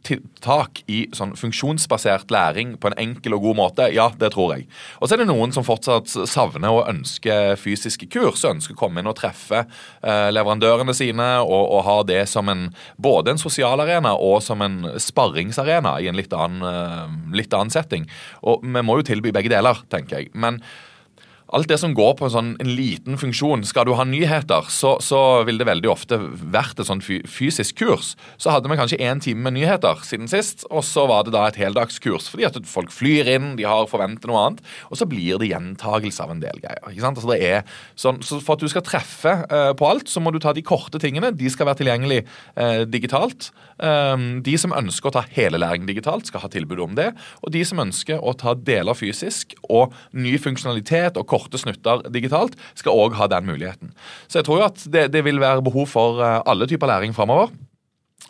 tak 0.42 0.80
i 0.90 1.04
sånn 1.14 1.36
funksjonsbasert 1.38 2.32
læring 2.34 2.72
på 2.82 2.90
en 2.90 2.96
enkel 3.04 3.36
og 3.38 3.44
god 3.44 3.60
måte. 3.60 3.86
Ja, 3.94 4.08
det 4.18 4.32
tror 4.34 4.56
jeg. 4.56 4.66
Og 4.98 5.06
så 5.06 5.14
er 5.14 5.22
det 5.22 5.28
noen 5.30 5.54
som 5.54 5.68
fortsatt 5.68 6.10
savner 6.32 6.74
og 6.74 6.90
ønsker 6.90 7.54
fysiske 7.62 8.10
kurs. 8.10 8.42
og 8.42 8.56
Ønsker 8.56 8.74
å 8.74 8.80
komme 8.80 9.04
inn 9.04 9.12
og 9.12 9.20
treffe 9.20 9.68
eh, 9.68 10.32
leverandørene 10.34 10.98
sine 10.98 11.30
og, 11.44 11.62
og, 11.62 11.84
ha 11.86 12.00
det 12.10 12.24
som 12.32 12.50
en, 12.50 12.72
både 12.98 13.36
en 13.36 13.44
sosial 13.44 13.86
arena 13.86 14.16
og 14.18 14.40
som 14.42 14.66
en 14.66 14.82
sparringsarena 14.98 16.00
i 16.02 16.10
en 16.10 16.18
litt 16.18 16.34
annen, 16.34 16.66
eh, 16.66 17.38
litt 17.38 17.54
annen 17.54 17.70
setting. 17.70 18.10
Og 18.50 18.66
vi 18.66 18.82
må 18.82 18.98
jo 18.98 19.10
tilby 19.14 19.30
begge 19.36 19.54
deler, 19.54 19.86
tenker 19.94 20.24
jeg. 20.24 20.34
Men 20.34 20.58
alt 21.54 21.70
det 21.70 21.78
som 21.78 21.94
går 21.96 22.16
på 22.18 22.26
en, 22.28 22.34
sånn, 22.34 22.52
en 22.62 22.72
liten 22.78 23.20
funksjon 23.22 23.66
Skal 23.68 23.86
du 23.88 23.94
ha 23.98 24.06
nyheter, 24.08 24.66
så, 24.74 24.96
så 25.04 25.20
vil 25.46 25.60
det 25.62 25.68
veldig 25.70 25.92
ofte 25.92 26.18
vært 26.20 26.80
et 26.82 26.90
sånn 26.90 27.04
fysisk 27.04 27.78
kurs. 27.80 28.14
Så 28.42 28.54
hadde 28.54 28.72
vi 28.72 28.78
kanskje 28.80 29.00
én 29.04 29.22
time 29.22 29.46
med 29.46 29.58
nyheter 29.60 30.02
siden 30.08 30.30
sist, 30.32 30.66
og 30.72 30.84
så 30.88 31.06
var 31.10 31.26
det 31.26 31.36
da 31.36 31.46
et 31.50 31.60
heldagskurs. 31.60 32.30
Fordi 32.32 32.48
at 32.48 32.60
folk 32.70 32.94
flyr 32.94 33.30
inn, 33.36 33.54
de 33.60 33.68
har 33.68 33.90
forventet 33.92 34.28
noe 34.30 34.42
annet, 34.42 34.64
og 34.90 35.00
så 35.00 35.08
blir 35.10 35.40
det 35.42 35.52
gjentagelse 35.52 36.26
av 36.26 36.34
en 36.34 36.42
del 36.44 36.62
greier. 36.64 36.82
ikke 36.90 37.06
sant? 37.06 37.22
Altså 37.22 37.34
det 37.34 37.40
er 37.46 37.78
sånn, 38.00 38.22
så 38.26 38.42
For 38.46 38.58
at 38.58 38.66
du 38.66 38.72
skal 38.72 38.86
treffe 38.86 39.36
uh, 39.52 39.72
på 39.78 39.90
alt, 39.90 40.10
så 40.12 40.22
må 40.24 40.34
du 40.34 40.42
ta 40.44 40.54
de 40.56 40.66
korte 40.66 41.02
tingene. 41.02 41.34
De 41.36 41.50
skal 41.52 41.70
være 41.70 41.84
tilgjengelig 41.84 42.24
uh, 42.58 42.84
digitalt. 42.90 43.52
Um, 43.76 44.40
de 44.46 44.54
som 44.60 44.72
ønsker 44.76 45.10
å 45.10 45.16
ta 45.18 45.26
hele 45.36 45.60
læringen 45.60 45.90
digitalt, 45.90 46.30
skal 46.30 46.46
ha 46.46 46.50
tilbud 46.52 46.80
om 46.86 46.96
det. 46.96 47.10
Og 47.44 47.52
de 47.56 47.64
som 47.68 47.82
ønsker 47.84 48.22
å 48.24 48.36
ta 48.40 48.56
deler 48.56 48.96
fysisk 48.96 49.56
og 49.68 49.96
ny 50.16 50.38
funksjonalitet 50.42 51.20
og 51.20 51.28
korte 51.32 51.60
snutter 51.60 52.06
digitalt, 52.14 52.56
skal 52.80 52.96
òg 53.06 53.20
ha 53.20 53.28
den 53.32 53.50
muligheten. 53.50 53.94
Så 54.28 54.40
jeg 54.40 54.48
tror 54.48 54.62
jo 54.62 54.68
at 54.70 54.86
det, 54.92 55.10
det 55.16 55.26
vil 55.28 55.44
være 55.44 55.66
behov 55.66 55.90
for 55.92 56.24
eh, 56.24 56.42
alle 56.48 56.70
typer 56.72 56.92
læring 56.92 57.16
framover. 57.18 57.52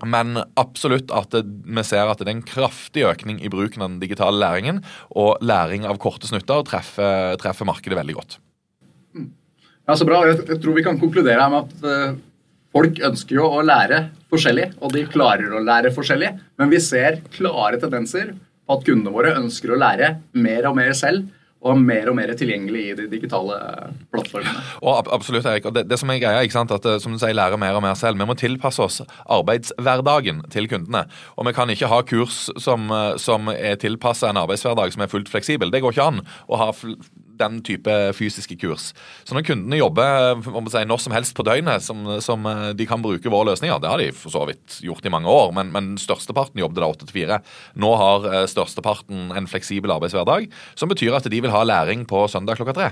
Men 0.03 0.41
absolutt 0.59 1.13
at 1.15 1.31
det, 1.31 1.45
vi 1.45 1.83
ser 1.87 2.09
at 2.09 2.19
det 2.19 2.27
er 2.27 2.35
en 2.35 2.47
kraftig 2.47 3.05
økning 3.07 3.37
i 3.39 3.51
bruken 3.51 3.83
av 3.83 3.93
den 3.93 4.01
digitale 4.01 4.41
læringen, 4.41 4.81
og 5.15 5.37
læring 5.45 5.85
av 5.87 6.01
korte 6.03 6.27
snutter 6.27 6.65
treffer, 6.67 7.37
treffer 7.39 7.69
markedet 7.69 7.99
veldig 8.01 8.17
godt. 8.17 8.39
Ja, 9.85 9.95
så 9.95 10.07
bra. 10.07 10.23
Jeg, 10.27 10.59
tror 10.59 10.75
vi 10.75 10.83
kan 10.83 10.99
konkludere 10.99 11.45
her 11.45 11.53
med 11.53 11.69
at 11.69 11.85
uh, 11.85 12.17
folk 12.75 12.99
ønsker 13.07 13.37
jo 13.37 13.47
å 13.47 13.63
lære 13.63 14.07
forskjellig, 14.35 14.73
og 14.83 14.93
de 14.95 15.07
klarer 15.11 15.55
å 15.55 15.63
lære 15.63 15.93
forskjellig, 15.95 16.35
men 16.59 16.73
vi 16.73 16.83
ser 16.83 17.23
klare 17.35 17.79
tendenser 17.81 18.35
på 18.65 18.77
at 18.77 18.85
kundene 18.85 19.13
våre 19.13 19.35
ønsker 19.39 19.73
å 19.73 19.79
lære 19.79 20.15
mer 20.37 20.69
og 20.69 20.77
mer 20.77 20.93
selv 20.97 21.31
og 21.65 21.79
mer 21.81 22.11
og 22.11 22.17
mer 22.17 22.29
tilgjengelig 22.37 22.81
i 22.91 22.95
de 22.99 23.05
digitale 23.09 23.55
plattformene. 24.13 24.61
Og 24.85 25.09
absolutt, 25.15 25.47
Erik. 25.49 25.65
Og 25.65 25.73
det, 25.73 25.85
det 25.89 25.97
som 25.97 26.11
er 26.13 26.19
greia, 26.21 26.43
ikke 26.45 26.59
sant, 26.59 26.73
at 26.75 26.85
eh, 26.85 26.99
som 27.01 27.15
du 27.15 27.21
sier, 27.21 27.33
lære 27.37 27.57
mer 27.61 27.77
og 27.77 27.81
mer 27.85 27.95
selv. 27.97 28.21
Vi 28.21 28.27
må 28.29 28.35
tilpasse 28.37 28.83
oss 28.85 28.99
arbeidshverdagen 29.33 30.43
til 30.53 30.69
kundene. 30.69 31.05
Og 31.39 31.49
vi 31.49 31.55
kan 31.57 31.71
ikke 31.73 31.89
ha 31.89 32.03
kurs 32.05 32.43
som, 32.61 32.85
eh, 32.93 33.15
som 33.21 33.49
er 33.55 33.79
tilpassa 33.81 34.29
en 34.29 34.43
arbeidshverdag 34.43 34.93
som 34.93 35.05
er 35.05 35.09
fullt 35.09 35.31
fleksibel. 35.31 35.73
Det 35.73 35.81
går 35.81 35.95
ikke 35.95 36.09
an 36.11 36.21
å 36.45 36.61
ha 36.61 36.69
den 37.39 37.61
type 37.65 37.93
fysiske 38.17 38.57
kurs. 38.61 38.89
Så 39.23 39.35
når 39.35 39.45
kundene 39.47 39.79
jobber 39.79 40.41
si, 40.71 40.83
når 40.87 41.01
som 41.03 41.15
helst 41.15 41.35
på 41.37 41.45
døgnet, 41.47 41.83
som, 41.85 42.05
som, 42.23 42.45
eh, 42.49 42.69
de 42.77 42.87
kan 42.89 43.03
bruke 43.03 43.31
våre 43.31 43.51
løsninger, 43.51 43.79
det 43.81 43.91
har 43.91 44.01
de 44.01 44.11
for 44.15 44.33
så 44.33 44.45
vidt 44.49 44.79
gjort 44.85 45.05
i 45.05 45.13
mange 45.13 45.31
år, 45.31 45.53
men, 45.57 45.73
men 45.75 45.93
størsteparten 46.01 46.61
jobbet 46.61 46.83
da 46.83 46.91
8 46.91 47.09
til 47.09 47.17
4. 47.21 47.41
Nå 47.83 47.91
har 48.01 48.29
eh, 48.31 48.45
størsteparten 48.51 49.35
en 49.35 49.49
fleksibel 49.51 49.93
arbeidshverdag, 49.95 50.49
som 50.79 50.91
betyr 50.91 51.17
at 51.17 51.29
de 51.31 51.43
vil 51.43 51.53
ha 51.53 51.65
læring 51.65 52.07
på 52.09 52.25
søndag 52.31 52.59
klokka 52.59 52.77
tre. 52.77 52.91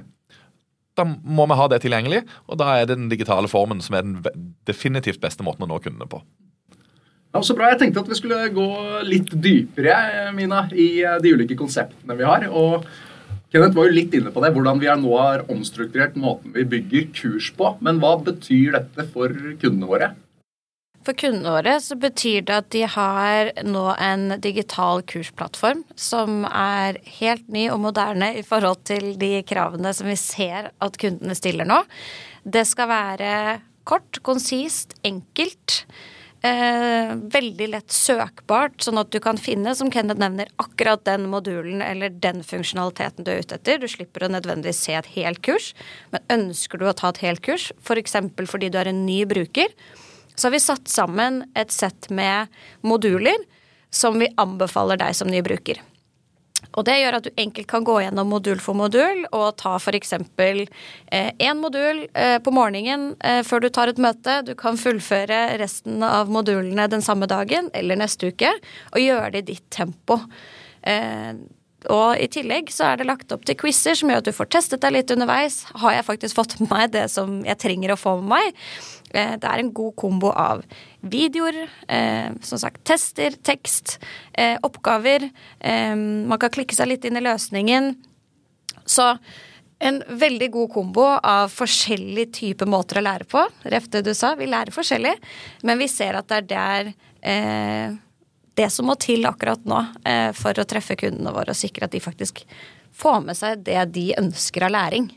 Da 0.94 1.06
må 1.08 1.48
vi 1.50 1.58
ha 1.58 1.68
det 1.72 1.82
tilgjengelig, 1.82 2.22
og 2.46 2.60
da 2.62 2.76
er 2.78 2.86
det 2.86 3.00
den 3.00 3.10
digitale 3.10 3.50
formen 3.50 3.82
som 3.82 3.98
er 3.98 4.06
den 4.06 4.54
definitivt 4.70 5.22
beste 5.24 5.46
måten 5.46 5.66
å 5.66 5.72
nå 5.72 5.80
kundene 5.82 6.10
på. 6.10 6.22
Ja, 7.34 7.42
så 7.42 7.56
bra. 7.58 7.72
Jeg 7.72 7.80
tenkte 7.82 8.04
at 8.04 8.12
vi 8.12 8.18
skulle 8.20 8.44
gå 8.54 8.68
litt 9.08 9.32
dypere 9.42 10.30
Mina, 10.38 10.68
i 10.70 11.02
eh, 11.02 11.18
de 11.22 11.34
ulike 11.34 11.58
konseptene 11.58 12.18
vi 12.20 12.28
har. 12.30 12.46
og 12.50 12.86
Kenneth 13.54 13.76
var 13.78 13.86
jo 13.86 13.94
litt 13.94 14.16
inne 14.18 14.32
på 14.34 14.42
det, 14.42 14.50
hvordan 14.56 14.80
vi 14.82 14.88
nå 14.98 15.10
har 15.14 15.44
omstrukturert 15.54 16.16
måten 16.18 16.56
vi 16.56 16.64
bygger 16.66 17.12
kurs 17.14 17.52
på. 17.54 17.68
Men 17.86 18.00
hva 18.02 18.16
betyr 18.26 18.74
dette 18.74 19.06
for 19.14 19.30
kundene 19.62 19.90
våre? 19.92 20.08
For 21.06 21.14
kundene 21.20 21.52
våre 21.54 21.76
så 21.84 21.94
betyr 22.00 22.48
det 22.48 22.56
at 22.56 22.72
de 22.74 22.82
har 22.90 23.52
nå 23.68 23.84
en 23.94 24.40
digital 24.42 25.04
kursplattform 25.06 25.84
som 25.94 26.48
er 26.50 26.98
helt 27.20 27.46
ny 27.54 27.68
og 27.70 27.84
moderne 27.84 28.32
i 28.40 28.44
forhold 28.48 28.82
til 28.90 29.12
de 29.22 29.36
kravene 29.46 29.94
som 29.94 30.10
vi 30.10 30.18
ser 30.18 30.72
at 30.74 30.98
kundene 30.98 31.38
stiller 31.38 31.70
nå. 31.70 31.84
Det 32.42 32.66
skal 32.66 32.90
være 32.90 33.34
kort, 33.86 34.18
konsist, 34.26 34.98
enkelt. 35.06 35.84
Eh, 36.44 37.12
veldig 37.32 37.70
lett 37.72 37.94
søkbart, 37.96 38.82
sånn 38.84 39.00
at 39.00 39.14
du 39.16 39.20
kan 39.24 39.38
finne, 39.40 39.72
som 39.80 39.88
Kenneth 39.92 40.20
nevner, 40.20 40.50
akkurat 40.60 41.06
den 41.08 41.30
modulen 41.32 41.80
eller 41.86 42.12
den 42.12 42.42
funksjonaliteten 42.44 43.24
du 43.24 43.32
er 43.32 43.40
ute 43.46 43.56
etter. 43.56 43.80
Du 43.80 43.88
slipper 43.88 44.26
å 44.26 44.32
nødvendigvis 44.34 44.82
se 44.84 44.98
et 45.00 45.08
helt 45.14 45.40
kurs, 45.46 45.70
men 46.12 46.26
ønsker 46.36 46.82
du 46.82 46.90
å 46.90 46.96
ta 47.00 47.14
et 47.14 47.22
helt 47.24 47.44
kurs, 47.48 47.70
f.eks. 47.80 48.18
For 48.36 48.52
fordi 48.58 48.74
du 48.74 48.76
er 48.82 48.92
en 48.92 49.06
ny 49.06 49.22
bruker, 49.30 49.72
så 50.36 50.50
har 50.50 50.58
vi 50.58 50.64
satt 50.66 50.92
sammen 50.92 51.46
et 51.56 51.72
sett 51.72 52.12
med 52.12 52.52
moduler 52.84 53.40
som 53.94 54.20
vi 54.20 54.28
anbefaler 54.36 55.00
deg 55.00 55.16
som 55.16 55.32
ny 55.32 55.40
bruker. 55.46 55.80
Og 56.74 56.86
det 56.88 56.98
gjør 57.00 57.18
at 57.20 57.28
du 57.28 57.42
enkelt 57.44 57.70
kan 57.70 57.86
gå 57.86 58.00
gjennom 58.02 58.30
modul 58.34 58.62
for 58.64 58.78
modul 58.78 59.24
og 59.32 59.56
ta 59.62 59.76
f.eks. 59.78 60.16
én 60.18 60.64
eh, 61.14 61.54
modul 61.58 62.04
eh, 62.14 62.38
på 62.44 62.54
morgenen 62.56 63.14
eh, 63.22 63.42
før 63.46 63.66
du 63.66 63.70
tar 63.70 63.92
et 63.92 64.02
møte. 64.02 64.42
Du 64.48 64.54
kan 64.60 64.80
fullføre 64.80 65.58
resten 65.62 66.04
av 66.06 66.32
modulene 66.34 66.90
den 66.90 67.06
samme 67.06 67.30
dagen 67.30 67.70
eller 67.74 68.00
neste 68.02 68.34
uke 68.34 68.52
og 68.94 69.02
gjøre 69.02 69.36
det 69.36 69.44
i 69.44 69.50
ditt 69.54 69.68
tempo. 69.74 70.20
Eh, 70.82 71.34
og 71.92 72.20
i 72.22 72.30
tillegg 72.32 72.72
så 72.72 72.92
er 72.92 73.00
det 73.00 73.08
lagt 73.10 73.32
opp 73.36 73.46
til 73.48 73.58
quizer 73.60 73.98
som 73.98 74.12
gjør 74.12 74.22
at 74.22 74.28
du 74.30 74.36
får 74.36 74.50
testet 74.56 74.84
deg 74.84 74.96
litt 74.96 75.14
underveis. 75.14 75.64
Har 75.82 75.98
jeg 75.98 76.08
faktisk 76.08 76.38
fått 76.40 76.58
med 76.62 76.72
meg 76.72 76.92
det 76.94 77.08
som 77.12 77.42
jeg 77.48 77.60
trenger 77.60 77.94
å 77.94 78.00
få 78.00 78.16
med 78.22 78.30
meg? 78.36 78.60
Eh, 79.14 79.36
det 79.38 79.50
er 79.50 79.62
en 79.62 79.72
god 79.76 79.96
kombo 80.00 80.32
av 80.32 80.64
videoer, 81.14 81.64
eh, 81.88 82.30
som 82.42 82.62
sagt 82.62 82.84
tester, 82.88 83.36
tekst, 83.46 84.00
eh, 84.34 84.58
oppgaver. 84.64 85.30
Man 85.64 86.40
kan 86.40 86.50
klikke 86.50 86.76
seg 86.76 86.90
litt 86.90 87.06
inn 87.06 87.18
i 87.18 87.24
løsningen. 87.24 87.96
Så 88.86 89.18
en 89.80 90.02
veldig 90.08 90.50
god 90.52 90.72
kombo 90.74 91.06
av 91.20 91.52
forskjellige 91.52 92.32
typer 92.40 92.66
måter 92.66 93.00
å 93.00 93.04
lære 93.04 93.28
på. 93.28 93.44
Ref 93.66 93.90
det 93.92 94.04
du 94.06 94.14
sa, 94.14 94.36
vi 94.36 94.48
lærer 94.48 94.72
forskjellig, 94.72 95.14
men 95.64 95.78
vi 95.78 95.88
ser 95.88 96.16
at 96.16 96.28
det 96.28 96.42
er 96.42 96.94
der 97.24 98.00
det 98.54 98.70
som 98.70 98.88
må 98.90 98.96
til 99.02 99.26
akkurat 99.26 99.64
nå 99.66 99.80
eh, 100.06 100.30
for 100.38 100.58
å 100.60 100.68
treffe 100.70 100.98
kundene 101.00 101.34
våre 101.34 101.54
og 101.54 101.58
sikre 101.58 101.88
at 101.88 101.96
de 101.96 102.02
faktisk 102.04 102.44
får 102.94 103.24
med 103.26 103.38
seg 103.38 103.64
det 103.66 103.80
de 103.96 104.12
ønsker 104.20 104.68
av 104.68 104.76
læring. 104.76 105.10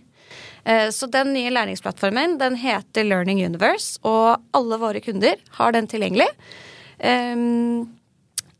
Eh, 0.64 0.88
så 0.90 1.06
den 1.12 1.34
nye 1.36 1.52
læringsplattformen 1.52 2.38
den 2.40 2.56
heter 2.58 3.04
Learning 3.04 3.44
Universe, 3.44 4.00
og 4.02 4.40
alle 4.56 4.80
våre 4.82 5.04
kunder 5.04 5.36
har 5.60 5.76
den 5.76 5.86
tilgjengelig. 5.90 6.30
Um, 6.96 7.92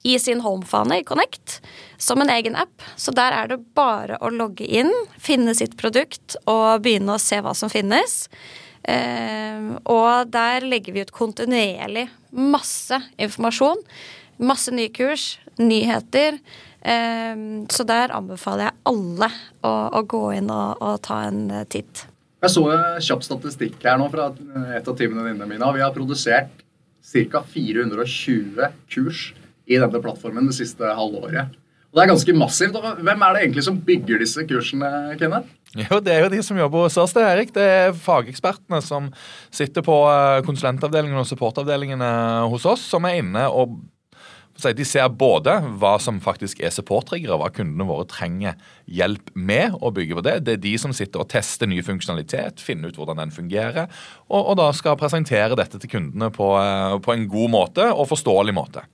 i 0.06 0.18
sin 0.21 0.42
homefane 0.45 1.00
i 1.00 1.04
Connect 1.04 1.56
som 1.99 2.21
en 2.23 2.30
egen 2.30 2.54
app. 2.56 2.83
Så 2.97 3.11
der 3.16 3.35
er 3.35 3.49
det 3.50 3.56
bare 3.75 4.21
å 4.23 4.30
logge 4.30 4.68
inn, 4.68 4.92
finne 5.18 5.54
sitt 5.56 5.75
produkt 5.80 6.37
og 6.45 6.85
begynne 6.85 7.16
å 7.16 7.23
se 7.23 7.40
hva 7.42 7.56
som 7.59 7.73
finnes. 7.73 8.28
Um, 8.87 9.73
og 9.83 10.30
der 10.30 10.62
legger 10.62 10.95
vi 10.95 11.02
ut 11.02 11.11
kontinuerlig 11.16 12.06
masse 12.30 13.00
informasjon 13.18 13.83
Masse 14.38 14.73
nye 14.75 14.90
kurs, 14.93 15.38
nyheter. 15.59 16.38
Ehm, 16.87 17.66
så 17.73 17.87
der 17.88 18.12
anbefaler 18.14 18.69
jeg 18.69 18.78
alle 18.90 19.31
å, 19.64 19.73
å 19.97 20.02
gå 20.07 20.23
inn 20.37 20.52
og, 20.52 20.76
og, 20.83 21.00
ta 21.07 21.25
en 21.26 21.49
eh, 21.50 21.64
titt. 21.73 22.05
Jeg 22.45 22.52
så 22.52 22.64
kjapp 23.02 23.25
statistikk 23.26 23.81
her 23.83 23.99
nå 23.99 24.07
fra 24.12 24.28
et 24.76 24.87
av 24.87 24.95
teamene 24.95 25.25
dine. 25.33 25.49
Mina. 25.49 25.73
Vi 25.75 25.83
har 25.83 25.95
produsert 25.95 26.62
ca. 27.33 27.43
420 27.43 28.61
kurs 28.93 29.31
i 29.66 29.78
denne 29.81 30.02
plattformen 30.02 30.47
det 30.50 30.59
siste 30.59 30.95
halvåret. 30.99 31.55
Og 31.90 31.99
Det 31.99 32.05
er 32.05 32.11
ganske 32.12 32.35
massivt. 32.37 32.76
Hvem 32.76 33.23
er 33.25 33.35
det 33.35 33.43
egentlig 33.43 33.64
som 33.64 33.78
bygger 33.81 34.21
disse 34.21 34.45
kursene? 34.47 35.16
Kenneth? 35.19 35.49
Jo, 35.75 35.99
Det 36.00 36.12
er 36.12 36.25
jo 36.26 36.33
de 36.37 36.43
som 36.45 36.59
jobber 36.59 36.87
hos 36.87 36.97
oss. 37.00 37.14
Det 37.16 37.23
er 37.25 37.35
Erik. 37.35 37.55
Det 37.55 37.64
er 37.64 37.97
fagekspertene 37.97 38.83
som 38.85 39.09
sitter 39.50 39.83
på 39.83 39.97
konsulentavdelingene 39.97 40.45
konsulentavdelingen 40.47 41.19
og 41.23 41.26
supportavdelingene 41.31 42.11
hos 42.52 42.66
oss, 42.69 42.85
som 42.85 43.09
er 43.09 43.23
inne 43.23 43.47
og 43.49 43.78
de 44.65 44.87
ser 44.89 45.09
både 45.13 45.59
hva 45.81 45.97
som 46.03 46.21
faktisk 46.23 46.63
er 46.65 46.73
supporttriggere, 46.75 47.37
hva 47.39 47.51
kundene 47.55 47.87
våre 47.89 48.07
trenger 48.09 48.57
hjelp 48.87 49.33
med 49.35 49.75
å 49.83 49.91
bygge 49.95 50.19
på 50.19 50.25
det. 50.25 50.37
Det 50.47 50.57
er 50.57 50.63
de 50.63 50.75
som 50.79 50.95
sitter 50.95 51.23
og 51.23 51.31
tester 51.31 51.69
ny 51.69 51.81
funksjonalitet, 51.85 52.63
finner 52.63 52.91
ut 52.91 52.99
hvordan 52.99 53.21
den 53.21 53.35
fungerer, 53.35 53.91
og, 54.27 54.41
og 54.41 54.55
da 54.61 54.69
skal 54.77 54.99
presentere 54.99 55.59
dette 55.59 55.81
til 55.83 55.91
kundene 55.91 56.31
på, 56.35 56.53
eh, 56.61 56.97
på, 57.03 57.15
en 57.15 57.27
god 57.31 57.53
måte 57.53 57.87
og 57.91 58.09
forståelig 58.11 58.55
måte. 58.57 58.85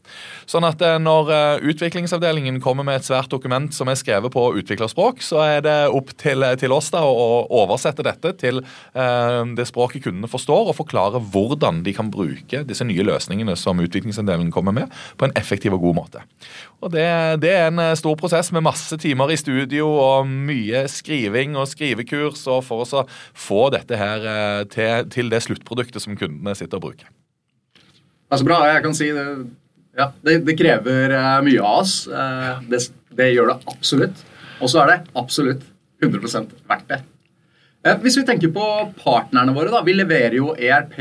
Sånn 0.48 0.66
at 0.68 0.82
eh, 0.84 0.98
når 1.02 1.32
eh, 1.32 1.66
utviklingsavdelingen 1.72 2.60
kommer 2.64 2.86
med 2.88 3.00
et 3.00 3.08
svært 3.08 3.30
dokument 3.32 3.72
som 3.76 3.90
er 3.92 4.00
skrevet 4.00 4.32
på 4.32 4.46
utviklerspråk, 4.60 5.22
så 5.24 5.42
er 5.44 5.64
det 5.64 5.76
opp 5.92 6.14
til, 6.20 6.44
til 6.60 6.74
oss 6.74 6.90
da 6.94 7.04
å 7.04 7.44
oversette 7.62 8.04
dette 8.06 8.34
til 8.40 8.62
eh, 8.64 9.40
det 9.56 9.68
språket 9.68 10.08
kundene 10.08 10.30
forstår, 10.30 10.72
og 10.72 10.78
forklare 10.80 11.20
hvordan 11.32 11.84
de 11.86 11.96
kan 11.96 12.10
bruke 12.12 12.64
disse 12.68 12.86
nye 12.88 13.06
løsningene 13.06 13.56
som 13.60 13.80
utviklingsavdelingen 13.82 14.52
kommer 14.54 14.76
med, 14.76 14.92
på 15.20 15.28
en 15.28 15.36
effektiv 15.36 15.51
effektiv 15.52 15.76
og 15.76 15.84
god 15.84 15.96
måte. 16.00 16.22
Og 16.82 16.90
det, 16.94 17.04
det, 17.42 17.52
er 17.52 17.68
en 17.68 17.80
eh, 17.82 17.94
stor 17.98 18.16
prosess 18.18 18.50
med 18.54 18.64
masse 18.64 18.96
timer 19.00 19.32
i 19.32 19.38
studio 19.38 19.90
og 19.92 20.28
mye 20.28 20.86
skriving 20.90 21.56
og 21.60 21.68
skrivekurs 21.70 22.46
og 22.50 22.62
for 22.66 22.84
å 22.84 23.04
få 23.36 23.66
dette 23.74 23.98
her 24.00 24.24
eh, 24.32 24.62
til, 24.72 25.10
til, 25.12 25.28
det 25.32 25.42
sluttproduktet 25.44 26.02
som 26.02 26.16
kundene 26.16 26.56
sitter 26.58 26.80
og 26.80 26.88
bruker. 26.88 27.12
Det 27.76 28.38
er 28.38 28.40
så 28.40 28.48
bra. 28.48 28.62
Jeg 28.72 28.84
kan 28.86 28.96
si 28.96 29.10
det, 29.12 29.28
ja, 29.98 30.08
det, 30.24 30.40
det 30.48 30.56
krever 30.58 31.16
eh, 31.18 31.38
mye 31.44 31.62
av 31.62 31.84
oss. 31.84 31.96
Det, 32.70 32.84
det 33.12 33.32
gjør 33.34 33.52
det 33.52 33.58
absolutt. 33.76 34.26
Og 34.62 34.70
så 34.72 34.82
er 34.82 34.92
det 34.92 35.00
absolutt 35.18 35.66
100% 36.02 36.56
verdt 36.70 36.88
det. 36.90 37.02
Hvis 38.02 38.14
vi 38.14 38.22
tenker 38.26 38.50
på 38.54 38.64
partnerne 39.02 39.50
våre, 39.54 39.72
da. 39.74 39.80
Vi 39.82 39.94
leverer 39.98 40.36
jo 40.38 40.52
ERP 40.54 41.00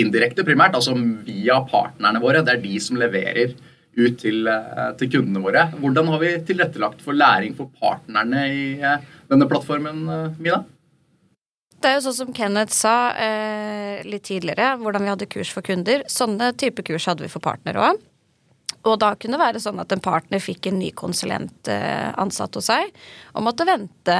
indirekte 0.00 0.44
primært, 0.46 0.76
altså 0.76 0.94
via 0.96 1.60
partnerne 1.70 2.22
våre. 2.22 2.42
Det 2.44 2.56
er 2.56 2.62
de 2.64 2.78
som 2.82 2.98
leverer 3.00 3.54
ut 3.94 4.16
til, 4.18 4.46
eh, 4.50 4.92
til, 4.98 5.10
kundene 5.10 5.42
våre. 5.42 5.68
Hvordan 5.78 6.08
har 6.10 6.22
vi 6.22 6.32
tilrettelagt 6.46 7.02
for 7.02 7.14
læring 7.14 7.54
for 7.56 7.70
partnerne 7.80 8.46
i 8.50 8.64
eh, 8.80 9.04
denne 9.30 9.48
plattformen, 9.50 10.08
eh, 10.08 10.40
Mina? 10.40 10.64
Det 11.84 11.90
er 11.90 11.98
jo 11.98 12.06
sånn 12.06 12.16
som 12.16 12.32
Kenneth 12.32 12.72
sa 12.72 13.12
eh, 13.12 14.00
litt 14.08 14.24
tidligere, 14.24 14.74
hvordan 14.80 15.04
vi 15.04 15.12
hadde 15.12 15.30
kurs 15.30 15.52
for 15.52 15.66
kunder. 15.66 16.02
Sånne 16.08 16.54
type 16.56 16.82
kurs 16.86 17.06
hadde 17.10 17.26
vi 17.26 17.32
for 17.32 17.44
partnere 17.44 17.90
òg. 17.90 18.02
Og 18.84 18.98
da 19.00 19.14
kunne 19.16 19.38
det 19.38 19.44
være 19.44 19.62
sånn 19.64 19.80
at 19.80 19.92
en 19.94 20.02
partner 20.04 20.42
fikk 20.42 20.68
en 20.68 20.76
ny 20.80 20.90
konsulent 20.96 21.70
eh, 21.72 22.10
ansatt 22.20 22.56
hos 22.58 22.68
seg, 22.68 22.90
og 23.32 23.46
måtte 23.46 23.66
vente 23.68 24.18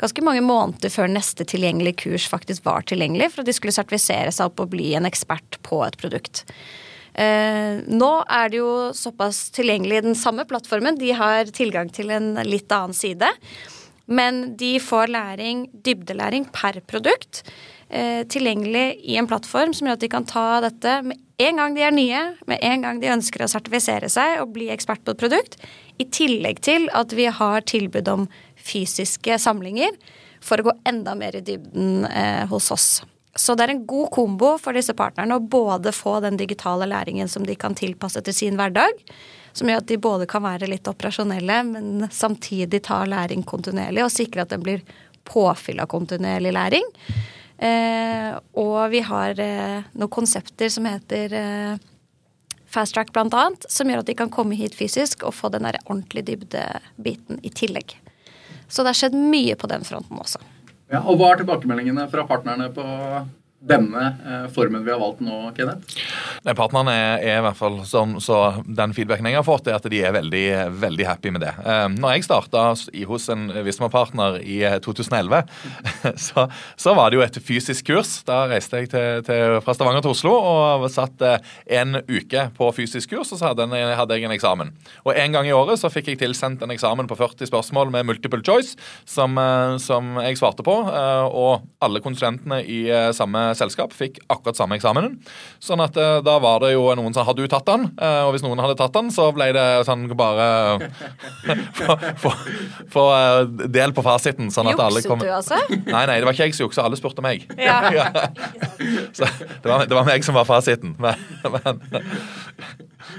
ganske 0.00 0.24
mange 0.26 0.42
måneder 0.42 0.90
før 0.92 1.12
neste 1.12 1.46
tilgjengelige 1.46 2.00
kurs 2.06 2.26
faktisk 2.30 2.66
var 2.66 2.86
tilgjengelig, 2.88 3.30
for 3.32 3.44
at 3.44 3.50
de 3.50 3.54
skulle 3.56 3.76
sertifisere 3.76 4.34
seg 4.34 4.50
opp 4.50 4.64
og 4.64 4.72
bli 4.74 4.90
en 4.98 5.06
ekspert 5.08 5.60
på 5.66 5.84
et 5.86 5.98
produkt. 6.00 6.42
Eh, 7.16 7.78
nå 7.86 8.10
er 8.26 8.50
det 8.52 8.60
jo 8.60 8.72
såpass 8.96 9.46
tilgjengelig 9.56 10.02
i 10.02 10.06
den 10.10 10.18
samme 10.18 10.44
plattformen. 10.48 10.98
De 11.00 11.14
har 11.16 11.48
tilgang 11.54 11.88
til 11.88 12.12
en 12.12 12.34
litt 12.44 12.72
annen 12.74 12.96
side. 12.96 13.30
Men 14.06 14.56
de 14.58 14.76
får 14.82 15.10
læring, 15.10 15.64
dybdelæring 15.86 16.46
per 16.54 16.78
produkt 16.86 17.42
eh, 17.88 18.22
tilgjengelig 18.30 19.00
i 19.02 19.16
en 19.18 19.26
plattform 19.26 19.74
som 19.74 19.88
gjør 19.88 19.98
at 19.98 20.04
de 20.04 20.12
kan 20.12 20.28
ta 20.28 20.48
dette 20.62 21.00
med 21.08 21.25
en 21.38 21.58
gang 21.60 21.74
de 21.76 21.82
er 21.84 21.92
nye, 21.92 22.20
med 22.48 22.62
en 22.64 22.84
gang 22.84 23.00
de 23.00 23.12
ønsker 23.12 23.44
å 23.44 23.50
sertifisere 23.50 24.08
seg 24.12 24.40
og 24.40 24.54
bli 24.54 24.70
ekspert 24.72 25.04
på 25.04 25.12
et 25.12 25.20
produkt, 25.20 25.58
i 26.00 26.06
tillegg 26.08 26.62
til 26.64 26.88
at 26.96 27.12
vi 27.16 27.28
har 27.32 27.66
tilbud 27.68 28.08
om 28.08 28.24
fysiske 28.56 29.36
samlinger 29.40 29.96
for 30.44 30.60
å 30.60 30.70
gå 30.70 30.74
enda 30.88 31.14
mer 31.18 31.36
i 31.36 31.44
dybden 31.44 32.06
eh, 32.08 32.44
hos 32.48 32.70
oss. 32.72 32.88
Så 33.36 33.52
det 33.52 33.66
er 33.66 33.74
en 33.74 33.84
god 33.88 34.08
kombo 34.14 34.54
for 34.60 34.76
disse 34.76 34.94
partnerne 34.96 35.36
å 35.36 35.44
både 35.44 35.92
få 35.92 36.18
den 36.24 36.38
digitale 36.40 36.88
læringen 36.88 37.28
som 37.28 37.44
de 37.44 37.56
kan 37.58 37.76
tilpasse 37.76 38.22
til 38.24 38.36
sin 38.36 38.56
hverdag, 38.56 38.96
som 39.56 39.68
gjør 39.68 39.82
at 39.82 39.88
de 39.90 40.00
både 40.00 40.28
kan 40.28 40.44
være 40.44 40.68
litt 40.70 40.88
operasjonelle, 40.88 41.60
men 41.68 42.08
samtidig 42.12 42.82
ta 42.88 43.02
læring 43.08 43.44
kontinuerlig 43.44 44.04
og 44.04 44.12
sikre 44.12 44.44
at 44.44 44.52
den 44.54 44.64
blir 44.64 44.84
påfyll 45.28 45.82
av 45.84 45.90
kontinuerlig 45.92 46.54
læring. 46.56 46.88
Eh, 47.58 48.32
og 48.60 48.90
vi 48.92 49.00
har 49.00 49.38
eh, 49.40 49.86
noen 49.96 50.12
konsepter 50.12 50.68
som 50.72 50.84
heter 50.88 51.32
eh, 51.32 51.78
fast 52.68 52.94
track 52.94 53.14
annet, 53.16 53.64
som 53.72 53.88
gjør 53.88 54.02
at 54.02 54.10
de 54.10 54.16
kan 54.18 54.32
komme 54.32 54.58
hit 54.58 54.76
fysisk 54.76 55.24
og 55.24 55.34
få 55.34 55.48
den 55.54 55.64
der 55.64 55.78
ordentlig 55.86 56.26
dybdebiten 56.28 57.40
i 57.42 57.50
tillegg. 57.50 57.96
Så 58.68 58.82
det 58.82 58.92
har 58.92 59.00
skjedd 59.00 59.16
mye 59.16 59.56
på 59.56 59.70
den 59.70 59.86
fronten 59.86 60.18
også. 60.20 60.42
Ja, 60.92 61.00
og 61.02 61.18
Hva 61.18 61.32
er 61.32 61.40
tilbakemeldingene 61.40 62.06
fra 62.10 62.26
partnerne 62.28 62.68
på 62.74 62.84
denne 63.66 64.02
eh, 64.26 64.46
formen 64.54 64.84
vi 64.84 64.92
har 64.92 65.00
valgt 65.00 65.22
nå, 65.24 65.50
Kenneth? 65.56 65.98
Partnerne 66.56 66.92
er, 66.94 67.14
er, 67.18 67.38
i 67.40 67.44
hvert 67.44 67.58
fall 67.58 67.80
sånn, 67.88 68.16
så 68.22 68.62
Den 68.64 68.94
feedbacken 68.96 69.26
jeg 69.28 69.38
har 69.38 69.46
fått, 69.46 69.66
er 69.70 69.78
at 69.78 69.88
de 69.90 70.00
er 70.06 70.14
veldig, 70.14 70.46
veldig 70.82 71.08
happy 71.08 71.32
med 71.34 71.42
det. 71.42 71.52
Eh, 71.66 71.86
når 71.96 72.16
jeg 72.16 72.26
starta 72.28 72.68
hos 73.10 73.28
en 73.32 73.48
Visma-partner 73.66 74.38
i 74.42 74.60
2011, 74.84 75.42
eh, 75.42 76.06
så, 76.28 76.46
så, 76.78 76.94
var 76.96 77.10
det 77.10 77.18
jo 77.18 77.24
et 77.26 77.40
fysisk 77.42 77.90
kurs. 77.90 78.20
Da 78.28 78.44
reiste 78.50 78.82
jeg 78.82 78.92
til, 78.94 79.24
til, 79.26 79.58
fra 79.64 79.74
Stavanger 79.76 80.04
til 80.04 80.14
Oslo 80.14 80.34
og 80.36 80.86
satt 80.92 81.20
en 81.26 81.98
uke 82.06 82.46
på 82.56 82.70
fysisk 82.76 83.12
kurs, 83.12 83.32
og 83.34 83.40
så 83.40 83.50
hadde, 83.50 83.66
hadde, 83.68 84.16
jeg 84.16 84.28
en 84.28 84.36
eksamen. 84.36 84.72
Og 85.04 85.12
En 85.16 85.34
gang 85.34 85.48
i 85.48 85.54
året 85.56 85.80
så 85.80 85.90
fikk 85.92 86.12
jeg 86.12 86.20
tilsendt 86.20 86.62
en 86.62 86.72
eksamen 86.72 87.08
på 87.10 87.18
40 87.18 87.50
spørsmål 87.50 87.90
med 87.92 88.06
multiple 88.06 88.42
choice, 88.46 88.76
som, 89.08 89.34
som 89.82 90.14
jeg 90.22 90.38
svarte 90.38 90.64
på. 90.66 90.76
Og 90.76 91.66
alle 91.82 92.02
konsulentene 92.04 92.62
i 92.62 92.84
samme 93.16 93.48
selskap 93.58 93.94
fikk 93.96 94.20
akkurat 94.32 94.58
samme 94.58 94.78
eksamenen. 94.78 95.16
Sånn 95.62 95.82
at 95.84 95.96
uh, 95.98 96.18
da 96.24 96.36
var 96.42 96.62
det 96.64 96.74
jo 96.74 96.86
noen 96.98 97.14
som 97.16 97.26
hadde 97.26 97.44
du 97.44 97.50
tatt 97.50 97.66
den? 97.68 97.88
Uh, 97.98 98.26
og 98.26 98.34
hvis 98.34 98.44
noen 98.46 98.60
hadde 98.62 98.76
tatt 98.78 98.94
den, 98.96 99.10
så 99.14 99.28
ble 99.36 99.50
det 99.56 99.66
sånn 99.88 100.06
bare 100.16 100.46
Få 102.92 103.04
uh, 103.10 103.44
del 103.72 103.94
på 103.96 104.04
fasiten. 104.06 104.52
Sånn 104.54 104.70
at 104.72 104.82
alle 104.82 105.02
kom 105.06 105.22
Jukset 105.22 105.26
du, 105.26 105.34
altså? 105.34 105.60
Nei, 105.86 106.04
nei, 106.08 106.18
det 106.20 106.28
var 106.28 106.36
ikke 106.36 106.48
jeg 106.48 106.56
som 106.58 106.66
juksa. 106.66 106.86
Alle 106.86 107.00
spurte 107.00 107.24
meg. 107.24 107.46
Ja. 107.66 107.90
ja. 107.96 108.04
Så 109.16 109.26
det 109.26 109.66
var, 109.66 109.86
det 109.88 109.96
var, 109.96 110.04
meg 110.06 110.24
som 110.24 110.36
var 110.36 110.46
fasiten. 110.46 110.94
Men, 111.02 111.18
men 111.50 111.80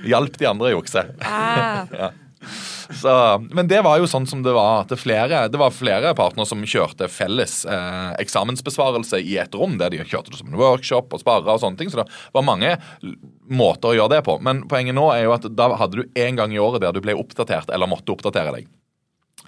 hjalp 0.07 0.37
de 0.39 0.47
andre 0.47 0.69
å 0.71 0.77
jukse. 0.77 1.03
Ah. 1.25 1.89
Ja. 1.91 2.11
Så, 2.89 3.11
men 3.51 3.67
det 3.67 3.81
var 3.85 3.99
jo 3.99 4.07
sånn 4.09 4.27
som 4.29 4.43
det 4.45 4.53
var 4.55 4.85
til 4.87 4.99
flere 4.99 5.43
Det 5.51 5.59
var 5.59 5.73
flere 5.75 6.13
partnere 6.17 6.47
som 6.47 6.63
kjørte 6.63 7.09
felles 7.11 7.59
eh, 7.67 8.13
eksamensbesvarelse 8.21 9.19
i 9.19 9.37
et 9.41 9.55
rom. 9.55 9.77
der 9.81 9.91
De 9.93 10.03
kjørte 10.03 10.31
det 10.31 10.39
som 10.41 10.51
en 10.51 10.59
workshop 10.59 11.13
og 11.13 11.23
sparra 11.23 11.57
og 11.57 11.63
sånne 11.63 11.81
ting. 11.81 11.91
Så 11.91 12.01
det 12.01 12.07
var 12.35 12.47
mange 12.47 12.77
måter 13.47 13.91
å 13.91 13.97
gjøre 13.97 14.17
det 14.17 14.23
på. 14.27 14.37
Men 14.43 14.65
poenget 14.71 14.97
nå 14.97 15.09
er 15.13 15.25
jo 15.25 15.35
at 15.35 15.47
da 15.57 15.71
hadde 15.79 16.03
du 16.03 16.19
én 16.19 16.39
gang 16.39 16.53
i 16.55 16.61
året 16.61 16.83
der 16.83 16.95
du 16.95 17.03
ble 17.03 17.17
oppdatert 17.17 17.71
eller 17.73 17.91
måtte 17.91 18.13
oppdatere 18.15 18.55
deg. 18.55 18.71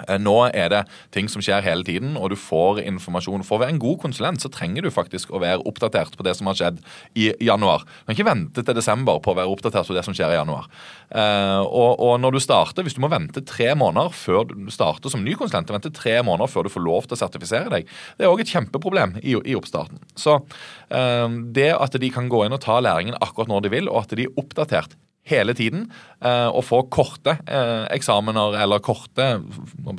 Eh, 0.07 0.19
nå 0.21 0.35
er 0.53 0.69
det 0.71 0.83
ting 1.15 1.27
som 1.31 1.43
skjer 1.43 1.65
hele 1.65 1.83
tiden, 1.87 2.15
og 2.19 2.31
du 2.31 2.37
får 2.39 2.81
informasjon. 2.85 3.43
For 3.47 3.57
å 3.57 3.63
være 3.63 3.75
en 3.75 3.81
god 3.81 3.99
konsulent 4.03 4.43
så 4.43 4.51
trenger 4.53 4.85
du 4.85 4.93
faktisk 4.93 5.33
å 5.33 5.41
være 5.43 5.65
oppdatert 5.67 6.15
på 6.17 6.25
det 6.27 6.35
som 6.37 6.49
har 6.49 6.59
skjedd 6.59 6.79
i 7.19 7.31
januar. 7.45 7.83
Du 7.83 8.09
kan 8.09 8.17
ikke 8.17 8.29
vente 8.29 8.63
til 8.65 8.77
desember 8.77 9.19
på 9.23 9.33
å 9.33 9.39
være 9.39 9.51
oppdatert 9.51 9.89
på 9.89 9.97
det 9.97 10.05
som 10.07 10.15
skjer 10.15 10.35
i 10.35 10.39
januar. 10.39 10.69
Uh, 11.09 11.65
og, 11.65 11.97
og, 11.97 12.13
når 12.21 12.37
du 12.37 12.39
starter, 12.43 12.85
Hvis 12.85 12.93
du 12.95 13.01
må 13.01 13.09
vente 13.09 13.41
tre 13.41 13.73
måneder 13.75 14.13
før 14.13 14.45
du 14.51 14.69
starter 14.71 15.09
som 15.09 15.23
ny 15.25 15.33
konsulent, 15.37 15.71
vente 15.73 15.91
tre 15.91 16.19
måneder 16.23 16.51
før 16.51 16.67
du 16.67 16.73
får 16.73 16.85
lov 16.85 17.07
til 17.07 17.17
å 17.17 17.21
sertifisere 17.23 17.71
deg, 17.73 17.89
det 18.17 18.25
er 18.25 18.31
òg 18.31 18.43
et 18.43 18.53
kjempeproblem 18.53 19.17
i, 19.23 19.33
i 19.33 19.57
oppstarten. 19.57 19.99
Så 20.15 20.37
uh, 20.37 21.27
det 21.55 21.71
at 21.75 21.99
de 21.99 22.13
kan 22.13 22.29
gå 22.29 22.45
inn 22.45 22.55
og 22.55 22.63
ta 22.63 22.79
læringen 22.83 23.17
akkurat 23.19 23.51
når 23.51 23.65
de 23.65 23.73
vil, 23.73 23.91
og 23.91 24.05
at 24.05 24.15
de 24.15 24.29
er 24.29 24.39
oppdatert 24.39 24.95
hele 25.29 25.55
tiden 25.57 25.87
eh, 26.25 26.47
og 26.47 26.63
få 26.67 26.81
korte 26.91 27.37
eh, 27.45 27.85
eksamener 27.93 28.57
eller 28.63 28.81
korte 28.83 29.27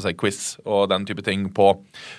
si, 0.03 0.15
quiz 0.19 0.41
og 0.65 0.89
den 0.93 1.07
type 1.09 1.25
ting 1.27 1.49
på, 1.55 1.73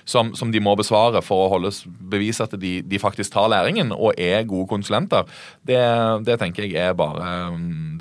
som, 0.05 0.33
som, 0.37 0.51
de 0.51 0.61
må 0.63 0.75
besvare 0.79 1.21
for 1.25 1.45
å 1.45 1.51
holde 1.55 1.73
bevise 2.11 2.45
at 2.45 2.55
de, 2.59 2.79
de, 2.81 3.01
faktisk 3.01 3.33
tar 3.33 3.49
læringen 3.51 3.93
og 3.95 4.19
er 4.21 4.47
gode 4.49 4.69
konsulenter, 4.71 5.27
det, 5.67 5.81
det 6.27 6.37
tenker 6.41 6.67
jeg 6.67 6.91
er 6.91 6.97
bare 6.97 7.51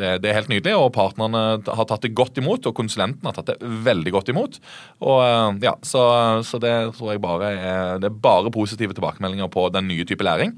det, 0.00 0.16
det, 0.22 0.30
er 0.30 0.38
helt 0.40 0.50
nydelig. 0.52 0.74
Og 0.78 0.92
partnerne 0.94 1.42
har 1.66 1.88
tatt 1.88 2.04
det 2.04 2.14
godt 2.16 2.38
imot, 2.40 2.66
og 2.68 2.76
konsulentene 2.76 3.30
har 3.30 3.36
tatt 3.36 3.52
det 3.52 3.72
veldig 3.86 4.14
godt 4.16 4.32
imot. 4.32 4.60
Og 5.04 5.18
eh, 5.24 5.60
ja, 5.66 5.74
Så, 5.86 6.02
så 6.46 6.60
det 6.62 6.74
tror 6.98 7.14
jeg 7.14 7.24
bare 7.24 7.52
er, 7.54 7.98
det 8.02 8.10
er 8.10 8.22
bare 8.22 8.52
positive 8.54 8.96
tilbakemeldinger 8.96 9.50
på 9.52 9.68
den 9.74 9.88
nye 9.90 10.06
type 10.08 10.24
læring. 10.26 10.56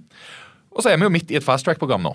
Og 0.72 0.82
så 0.82 0.92
er 0.92 1.00
vi 1.00 1.08
jo 1.08 1.12
midt 1.12 1.32
i 1.32 1.38
et 1.38 1.46
fast 1.46 1.66
track-program 1.66 2.04
nå. 2.06 2.14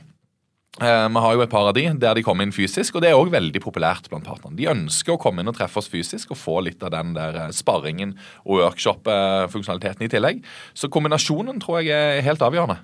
Eh, 0.77 1.09
vi 1.09 1.21
har 1.23 1.33
jo 1.33 1.41
et 1.41 1.49
par 1.49 1.65
av 1.65 1.73
de 1.73 1.87
der 1.97 2.19
de 2.19 2.23
kommer 2.25 2.45
inn 2.45 2.53
fysisk, 2.53 2.95
og 2.95 3.01
det 3.01 3.09
er 3.09 3.17
òg 3.17 3.31
veldig 3.33 3.61
populært 3.63 4.11
blant 4.11 4.27
partnerne. 4.27 4.57
De 4.59 4.69
ønsker 4.69 5.15
å 5.15 5.21
komme 5.21 5.41
inn 5.41 5.49
og 5.49 5.55
treffe 5.57 5.81
oss 5.81 5.89
fysisk 5.89 6.35
og 6.35 6.37
få 6.37 6.59
litt 6.67 6.83
av 6.85 6.93
den 6.93 7.15
der 7.17 7.39
eh, 7.47 7.53
sparringen 7.55 8.13
og 8.45 8.61
workshop-funksjonaliteten 8.61 10.05
i 10.05 10.11
tillegg. 10.13 10.43
Så 10.77 10.91
kombinasjonen 10.93 11.57
tror 11.63 11.81
jeg 11.81 11.97
er 11.97 12.21
helt 12.27 12.45
avgjørende. 12.45 12.77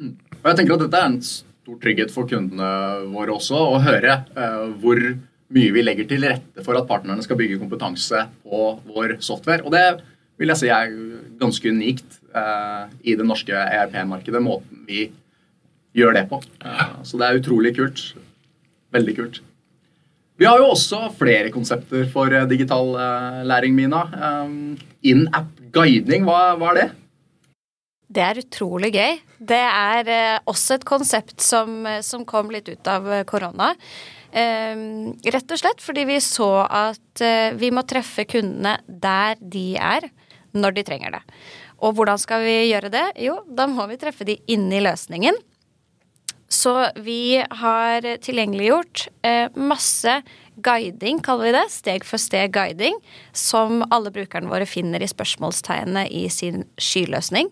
Mm. 0.00 0.16
Og 0.40 0.48
jeg 0.50 0.58
tenker 0.58 0.74
at 0.74 0.82
Dette 0.82 1.02
er 1.04 1.12
en 1.12 1.20
stor 1.22 1.78
trygghet 1.84 2.10
for 2.10 2.26
kundene 2.28 2.72
våre 3.14 3.36
også, 3.36 3.62
å 3.62 3.78
høre 3.84 4.18
uh, 4.34 4.66
hvor 4.82 4.98
mye 5.54 5.70
vi 5.76 5.84
legger 5.84 6.08
til 6.10 6.26
rette 6.26 6.64
for 6.66 6.74
at 6.74 6.88
partnerne 6.88 7.22
skal 7.22 7.38
bygge 7.38 7.60
kompetanse 7.62 8.26
på 8.42 8.64
vår 8.90 9.20
software. 9.22 9.62
Og 9.62 9.70
det 9.70 9.84
vil 10.40 10.50
jeg 10.50 10.64
si 10.64 10.72
er 10.74 10.90
ganske 11.38 11.70
unikt 11.70 12.18
i 13.06 13.14
det 13.14 13.22
norske 13.22 13.54
ERP-markedet. 13.54 14.40
måten 14.42 14.82
vi 14.88 15.04
gjør 15.94 16.16
det 16.18 16.28
på. 16.30 16.42
Så 17.06 17.20
det 17.20 17.26
er 17.26 17.40
utrolig 17.40 17.74
kult. 17.78 18.06
Veldig 18.94 19.16
kult. 19.18 19.42
Vi 20.34 20.46
har 20.48 20.58
jo 20.58 20.72
også 20.72 21.12
flere 21.14 21.50
konsepter 21.54 22.08
for 22.10 22.32
eh, 22.34 22.46
digital 22.50 22.88
eh, 22.98 23.44
læring, 23.46 23.76
Mina. 23.76 24.02
Um, 24.18 24.74
In-app 25.06 25.60
guiding, 25.74 26.26
hva, 26.26 26.56
hva, 26.58 26.72
er 26.72 26.80
det? 26.80 26.88
Det 28.14 28.24
er 28.24 28.40
utrolig 28.42 28.90
gøy. 28.96 29.20
Det 29.38 29.60
er 29.62 30.10
eh, 30.10 30.40
også 30.50 30.80
et 30.80 30.88
konsept 30.88 31.38
som, 31.44 31.86
som 32.02 32.26
kom 32.26 32.50
litt 32.50 32.70
ut 32.72 32.90
av 32.90 33.06
korona. 33.30 33.74
Rett 34.34 35.52
og 35.54 35.58
slett 35.60 35.78
fordi 35.78 36.02
vi 36.08 36.16
så 36.18 36.64
at 36.66 37.22
vi 37.54 37.68
må 37.70 37.84
treffe 37.86 38.24
kundene 38.26 38.72
der 38.90 39.38
de 39.38 39.76
er, 39.78 40.08
når 40.58 40.74
de 40.74 40.82
trenger 40.88 41.14
det. 41.14 41.20
Og 41.86 41.94
hvordan 41.94 42.18
skal 42.18 42.42
vi 42.42 42.56
gjøre 42.72 42.90
det? 42.90 43.04
Jo, 43.22 43.36
da 43.46 43.68
må 43.70 43.86
vi 43.86 44.00
treffe 44.00 44.26
de 44.26 44.34
inni 44.50 44.82
løsningen. 44.82 45.38
Så 46.54 46.72
vi 47.02 47.42
har 47.50 48.04
tilgjengeliggjort 48.22 49.08
eh, 49.26 49.48
masse 49.58 50.20
guiding, 50.62 51.18
kaller 51.24 51.48
vi 51.48 51.54
det. 51.56 51.64
Steg 51.72 52.06
for 52.06 52.22
steg 52.22 52.52
guiding. 52.54 53.00
Som 53.34 53.82
alle 53.90 54.12
brukerne 54.14 54.50
våre 54.52 54.68
finner 54.68 55.02
i 55.02 55.10
spørsmålstegnet 55.10 56.12
i 56.14 56.28
sin 56.30 56.62
skyløsning. 56.78 57.50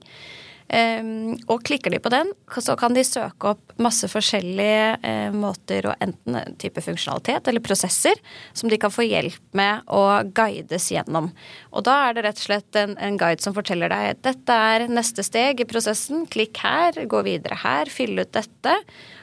Um, 0.72 1.34
og 1.52 1.64
klikker 1.66 1.92
de 1.92 1.98
på 2.00 2.10
den, 2.12 2.30
så 2.64 2.76
kan 2.80 2.94
de 2.96 3.02
søke 3.04 3.50
opp 3.50 3.74
masse 3.82 4.08
forskjellige 4.08 4.98
uh, 5.02 5.34
måter 5.36 5.88
og 5.90 6.04
enten 6.04 6.56
type 6.62 6.80
funksjonalitet 6.84 7.50
eller 7.50 7.64
prosesser 7.64 8.16
som 8.56 8.70
de 8.72 8.78
kan 8.80 8.92
få 8.92 9.04
hjelp 9.04 9.42
med 9.58 9.84
å 9.92 10.22
guides 10.32 10.88
gjennom. 10.94 11.28
Og 11.76 11.84
da 11.88 11.98
er 12.06 12.16
det 12.16 12.26
rett 12.28 12.40
og 12.40 12.46
slett 12.46 12.80
en, 12.80 12.94
en 12.96 13.18
guide 13.20 13.44
som 13.44 13.56
forteller 13.56 13.92
deg 13.92 14.22
dette 14.24 14.56
er 14.72 14.86
neste 14.88 15.24
steg 15.26 15.60
i 15.60 15.68
prosessen, 15.68 16.24
klikk 16.30 16.62
her, 16.64 17.02
gå 17.10 17.24
videre 17.26 17.58
her, 17.64 17.90
fyll 17.92 18.22
ut 18.22 18.32
dette. 18.32 18.76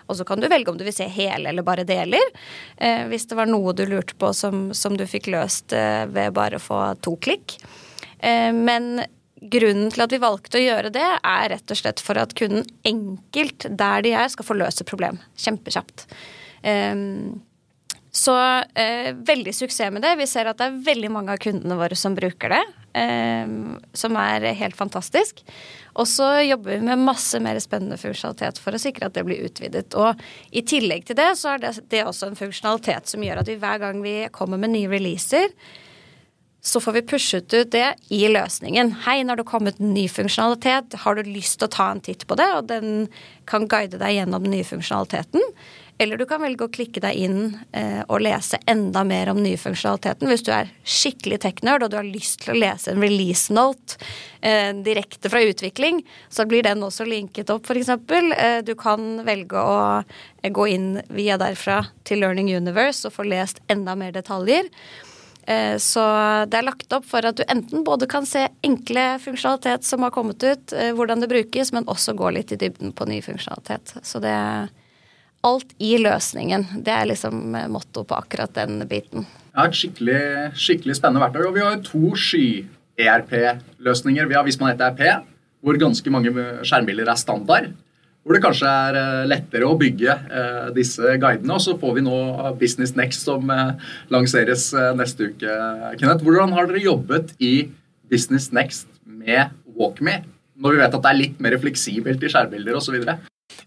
Og 0.10 0.17
så 0.17 0.25
kan 0.25 0.41
du 0.41 0.49
velge 0.49 0.71
om 0.71 0.78
du 0.78 0.86
vil 0.86 0.95
se 0.95 1.06
hele 1.10 1.52
eller 1.52 1.65
bare 1.65 1.86
deler. 1.88 2.34
Eh, 2.78 3.06
hvis 3.10 3.30
det 3.30 3.38
var 3.38 3.49
noe 3.49 3.73
du 3.78 3.86
lurte 3.89 4.17
på 4.19 4.34
som, 4.38 4.69
som 4.73 4.97
du 4.97 5.06
fikk 5.10 5.30
løst 5.34 5.73
eh, 5.78 6.06
ved 6.10 6.34
bare 6.38 6.58
å 6.58 6.63
få 6.63 6.82
to 7.06 7.15
klikk. 7.21 7.60
Men 8.19 8.99
grunnen 9.41 9.91
til 9.93 10.04
at 10.04 10.13
vi 10.13 10.21
valgte 10.21 10.60
å 10.60 10.63
gjøre 10.63 10.93
det, 10.93 11.06
er 11.17 11.52
rett 11.54 11.71
og 11.71 11.80
slett 11.80 12.04
for 12.04 12.19
at 12.19 12.36
kunden 12.38 12.65
enkelt 12.88 13.69
der 13.80 14.04
de 14.06 14.15
er, 14.17 14.32
skal 14.32 14.47
få 14.47 14.58
løse 14.60 14.88
problem 14.88 15.21
kjempekjapt. 15.39 16.08
Um, 16.63 17.39
så 18.12 18.36
uh, 18.36 19.10
veldig 19.13 19.54
suksess 19.56 19.93
med 19.93 20.04
det. 20.04 20.15
Vi 20.19 20.28
ser 20.28 20.49
at 20.49 20.60
det 20.60 20.67
er 20.67 20.84
veldig 20.88 21.12
mange 21.13 21.36
av 21.36 21.41
kundene 21.43 21.78
våre 21.80 21.97
som 21.97 22.17
bruker 22.17 22.56
det. 22.56 22.63
Um, 22.99 23.78
som 23.93 24.17
er 24.17 24.47
helt 24.58 24.75
fantastisk. 24.75 25.43
Og 25.99 26.08
så 26.10 26.28
jobber 26.41 26.73
vi 26.73 26.88
med 26.88 27.04
masse 27.04 27.39
mer 27.43 27.60
spennende 27.62 27.99
funksjonalitet 28.02 28.60
for 28.62 28.75
å 28.75 28.82
sikre 28.82 29.10
at 29.10 29.17
det 29.17 29.25
blir 29.28 29.45
utvidet. 29.45 29.93
Og 29.99 30.19
i 30.52 30.63
tillegg 30.65 31.06
til 31.08 31.19
det, 31.19 31.30
så 31.39 31.54
er 31.54 31.63
det, 31.63 31.75
det 31.91 32.06
også 32.06 32.32
en 32.32 32.39
funksjonalitet 32.39 33.13
som 33.13 33.23
gjør 33.23 33.43
at 33.43 33.52
vi 33.52 33.60
hver 33.62 33.82
gang 33.84 34.02
vi 34.04 34.15
kommer 34.36 34.62
med 34.62 34.73
nye 34.73 34.89
releaser, 34.91 35.54
så 36.62 36.82
får 36.84 36.91
vi 36.91 37.02
pushet 37.02 37.54
ut 37.54 37.72
det 37.72 37.93
i 38.12 38.26
løsningen. 38.28 38.91
Hei, 39.06 39.22
nå 39.24 39.32
har 39.32 39.39
det 39.39 39.48
kommet 39.48 39.80
ny 39.80 40.08
funksjonalitet. 40.12 40.98
Har 41.06 41.15
du 41.15 41.24
lyst 41.24 41.60
til 41.60 41.69
å 41.69 41.76
ta 41.76 41.91
en 41.93 42.02
titt 42.04 42.26
på 42.28 42.36
det? 42.39 42.50
Og 42.58 42.67
den 42.67 43.06
kan 43.50 43.67
guide 43.69 44.02
deg 44.02 44.17
gjennom 44.17 44.43
den 44.43 44.58
nye 44.58 44.67
funksjonaliteten. 44.67 45.45
Eller 46.00 46.19
du 46.19 46.24
kan 46.28 46.39
velge 46.39 46.63
å 46.63 46.72
klikke 46.72 47.02
deg 47.04 47.17
inn 47.19 47.39
eh, 47.76 48.04
og 48.08 48.22
lese 48.24 48.56
enda 48.72 49.02
mer 49.08 49.32
om 49.32 49.41
den 49.41 49.50
nye 49.50 49.60
funksjonaliteten. 49.60 50.30
Hvis 50.32 50.45
du 50.48 50.54
er 50.56 50.72
skikkelig 50.88 51.41
tech-nerd 51.43 51.84
og 51.84 51.91
du 51.91 51.98
har 52.00 52.08
lyst 52.08 52.45
til 52.45 52.54
å 52.54 52.60
lese 52.60 52.93
en 52.93 53.04
release 53.04 53.52
note 53.52 54.00
eh, 54.39 54.72
direkte 54.84 55.32
fra 55.32 55.43
utvikling, 55.43 56.00
så 56.32 56.48
blir 56.48 56.63
den 56.63 56.86
også 56.88 57.08
linket 57.08 57.52
opp, 57.52 57.67
f.eks. 57.67 57.91
Eh, 57.91 58.62
du 58.63 58.76
kan 58.80 59.26
velge 59.28 59.60
å 59.60 59.76
eh, 60.00 60.52
gå 60.56 60.69
inn 60.72 60.89
via 61.12 61.36
derfra 61.39 61.82
til 62.08 62.24
Learning 62.24 62.48
Universe 62.56 63.04
og 63.08 63.17
få 63.19 63.28
lest 63.28 63.60
enda 63.67 63.95
mer 64.00 64.15
detaljer. 64.15 64.72
Eh, 65.50 65.78
så 65.82 66.02
det 66.46 66.60
er 66.60 66.68
lagt 66.68 66.94
opp 66.94 67.08
for 67.10 67.26
at 67.26 67.40
du 67.40 67.44
enten 67.50 67.82
både 67.88 68.06
kan 68.10 68.26
se 68.30 68.44
enkle 68.66 69.20
funksjonalitet 69.24 69.84
som 69.88 70.04
har 70.06 70.12
kommet 70.14 70.44
ut, 70.44 70.74
eh, 70.74 70.92
hvordan 70.94 71.20
det 71.24 71.30
brukes, 71.32 71.72
men 71.74 71.86
også 71.90 72.14
gå 72.18 72.30
litt 72.36 72.52
i 72.54 72.60
dybden 72.62 72.92
på 72.94 73.06
ny 73.10 73.22
funksjonalitet. 73.26 73.96
Så 74.06 74.20
det 74.22 74.30
er 74.30 74.70
alt 75.50 75.74
i 75.82 75.98
løsningen. 75.98 76.66
Det 76.86 76.94
er 76.94 77.06
liksom 77.10 77.58
motto 77.74 78.04
på 78.06 78.16
akkurat 78.20 78.54
den 78.54 78.88
biten. 78.90 79.26
Ja, 79.56 79.66
et 79.66 79.78
skikkelig, 79.80 80.22
skikkelig 80.60 80.96
spennende 81.00 81.24
verktøy. 81.24 81.44
Og 81.48 81.56
vi 81.56 81.66
har 81.66 81.78
to 81.82 82.12
sky-ERP-løsninger. 82.28 84.24
Vi 84.30 84.38
har 84.38 84.44
hvis 84.46 84.60
man 84.62 84.70
heter 84.74 84.86
ERP, 84.92 85.02
hvor 85.66 85.76
ganske 85.82 86.10
mange 86.14 86.30
skjermbilder 86.62 87.08
er 87.10 87.20
standard. 87.20 87.66
Hvor 88.30 88.38
det 88.38 88.44
kanskje 88.44 88.70
er 88.70 88.96
eh, 89.00 89.24
lettere 89.26 89.65
å 89.65 89.74
bygge 89.74 90.13
eh, 90.13 90.65
disse 90.76 91.15
guidene. 91.18 91.56
Og 91.56 91.63
så 91.65 91.74
får 91.82 91.96
vi 91.96 92.04
nå 92.06 92.18
Business 92.60 92.92
Next 92.94 93.26
som 93.26 93.50
eh, 93.50 93.72
lanseres 94.13 94.68
neste 94.94 95.32
uke. 95.32 95.56
Kenneth, 95.98 96.22
hvordan 96.22 96.54
har 96.54 96.70
dere 96.70 96.84
jobbet 96.84 97.34
i 97.42 97.72
Business 98.06 98.52
Next 98.54 98.86
med 99.02 99.50
WalkMe, 99.74 100.20
når 100.62 100.78
vi 100.78 100.82
vet 100.84 101.00
at 101.00 101.08
det 101.08 101.10
er 101.10 101.20
litt 101.24 101.42
mer 101.42 101.58
fleksibelt 101.58 102.22
i 102.22 102.30
skjærbilder 102.30 102.78
osv.? 102.78 103.00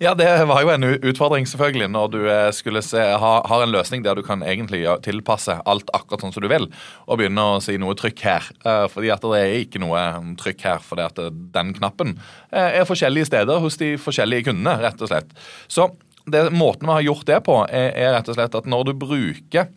Ja, 0.01 0.15
det 0.15 0.29
var 0.49 0.63
jo 0.63 0.71
en 0.73 0.85
utfordring, 0.85 1.47
selvfølgelig, 1.49 1.89
når 1.93 2.13
du 2.13 2.19
eh, 2.25 2.51
skulle 2.55 2.83
se, 2.85 3.01
ha, 3.01 3.33
har 3.49 3.65
en 3.65 3.75
løsning 3.75 4.05
der 4.05 4.17
du 4.17 4.23
kan 4.27 4.45
egentlig 4.47 4.85
tilpasse 5.05 5.59
alt 5.69 5.91
akkurat 5.97 6.25
sånn 6.25 6.35
som 6.35 6.45
du 6.45 6.49
vil, 6.53 6.69
og 7.07 7.21
begynne 7.21 7.45
å 7.55 7.61
si 7.65 7.77
noe 7.81 7.97
trykk 7.99 8.25
her. 8.25 8.49
Eh, 8.65 8.87
fordi 8.93 9.13
at 9.15 9.27
det 9.27 9.43
er 9.43 9.59
ikke 9.61 9.83
noe 9.83 10.07
mm, 10.23 10.33
trykk 10.41 10.65
her, 10.69 10.81
fordi 10.87 11.07
at 11.09 11.21
den 11.57 11.75
knappen 11.77 12.17
eh, 12.51 12.81
er 12.81 12.89
forskjellige 12.89 13.33
steder 13.33 13.63
hos 13.63 13.79
de 13.83 13.95
forskjellige 14.01 14.49
kundene, 14.51 14.79
rett 14.83 15.03
og 15.03 15.13
slett. 15.13 15.37
Så 15.69 15.91
det, 16.25 16.49
måten 16.55 16.89
vi 16.89 16.97
har 16.97 17.07
gjort 17.11 17.29
det 17.29 17.41
på, 17.47 17.61
er, 17.69 17.93
er 17.99 18.17
rett 18.17 18.31
og 18.31 18.39
slett 18.39 18.59
at 18.59 18.69
når 18.71 18.91
du 18.91 18.99
bruker 19.05 19.71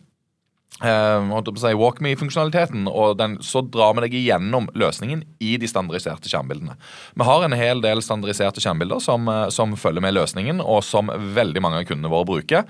uh, 0.84 1.52
si, 1.56 1.72
WalkMe-funksjonaliteten, 1.80 2.86
og 2.90 3.16
den, 3.20 3.38
så 3.44 3.62
drar 3.64 3.96
vi 3.96 4.06
deg 4.06 4.16
igjennom 4.18 4.68
løsningen 4.76 5.24
i 5.40 5.56
de 5.60 5.70
standardiserte 5.70 6.30
skjermbildene. 6.30 6.76
Vi 7.16 7.28
har 7.28 7.46
en 7.46 7.56
hel 7.56 7.82
del 7.84 8.02
standardiserte 8.04 8.62
skjermbilder 8.62 9.00
som, 9.02 9.28
eh, 9.28 9.48
som 9.54 9.76
følger 9.78 10.04
med 10.04 10.16
løsningen, 10.16 10.60
og 10.60 10.82
som 10.84 11.10
veldig 11.10 11.64
mange 11.64 11.82
av 11.82 11.88
kundene 11.88 12.12
våre 12.12 12.28
bruker. 12.28 12.66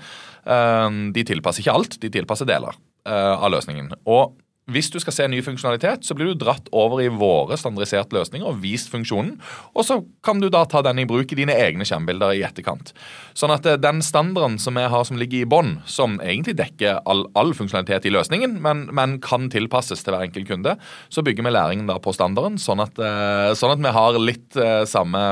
Uh, 0.47 1.11
de 1.13 1.25
tilpasser 1.27 1.65
ikke 1.65 1.75
alt, 1.75 1.99
de 2.01 2.13
tilpasser 2.13 2.47
deler 2.47 2.77
av 3.07 3.47
løsningen. 3.47 3.93
Og 4.11 4.33
hvis 4.67 4.89
du 4.91 4.97
skal 4.99 5.15
se 5.15 5.27
ny 5.31 5.39
funksjonalitet, 5.43 6.03
så 6.03 6.15
blir 6.17 6.33
du 6.33 6.41
dratt 6.41 6.67
over 6.75 6.99
i 6.99 7.07
våre 7.07 7.55
standardiserte 7.59 8.17
løsninger 8.17 8.49
og 8.49 8.59
vist 8.59 8.91
funksjonen. 8.91 9.37
Og 9.71 9.85
så 9.87 10.01
kan 10.25 10.41
du 10.43 10.49
da 10.51 10.65
ta 10.67 10.81
den 10.83 10.99
i 10.99 11.07
bruk 11.07 11.31
i 11.31 11.37
dine 11.39 11.55
egne 11.55 11.87
skjermbilder 11.87 12.35
i 12.35 12.43
etterkant. 12.43 12.91
Sånn 13.37 13.53
at 13.55 13.67
eh, 13.69 13.79
den 13.79 14.03
standarden 14.03 14.57
som 14.59 14.75
jeg 14.79 14.91
har 14.91 15.05
som 15.07 15.19
ligger 15.19 15.45
i 15.45 15.49
bånn, 15.49 15.77
som 15.87 16.19
egentlig 16.19 16.57
dekker 16.59 16.99
all, 17.07 17.23
all 17.39 17.55
funksjonalitet 17.55 18.09
i 18.09 18.13
løsningen, 18.13 18.57
men, 18.63 18.87
men, 18.91 19.15
kan 19.23 19.47
tilpasses 19.51 20.03
til 20.03 20.13
hver 20.13 20.27
enkelt 20.27 20.49
kunde, 20.49 20.75
så 21.07 21.23
bygger 21.23 21.47
vi 21.47 21.55
læringen 21.55 21.87
da 21.87 21.95
på 22.03 22.11
standarden, 22.15 22.59
sånn 22.59 22.83
at, 22.83 22.99
eh, 22.99 23.53
sånn 23.57 23.77
at 23.77 23.81
vi 23.87 23.95
har 23.95 24.19
litt 24.19 24.59
uh, 24.59 24.83
samme 24.87 25.23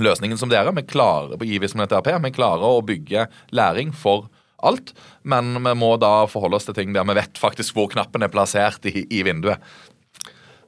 løsningen 0.00 0.40
som 0.40 0.50
dere. 0.50 0.72
Vi 0.72 0.88
klarer 0.88 1.36
på 1.38 1.46
IVI 1.46 1.68
som 1.68 1.84
ERP, 1.84 2.10
vi 2.24 2.34
klarer 2.34 2.64
å 2.64 2.84
bygge 2.86 3.28
læring 3.52 3.92
for 3.92 4.30
alt, 4.66 4.94
men 5.22 5.54
vi 5.62 5.74
må 5.78 5.92
da 6.00 6.26
forholde 6.30 6.58
oss 6.58 6.66
til 6.68 6.76
ting 6.76 6.94
der 6.96 7.06
vi 7.08 7.16
vet 7.18 7.38
faktisk 7.38 7.76
hvor 7.76 7.90
knappen 7.92 8.24
er 8.24 8.32
plassert 8.32 8.86
i, 8.90 9.04
i 9.06 9.22
vinduet. 9.26 9.62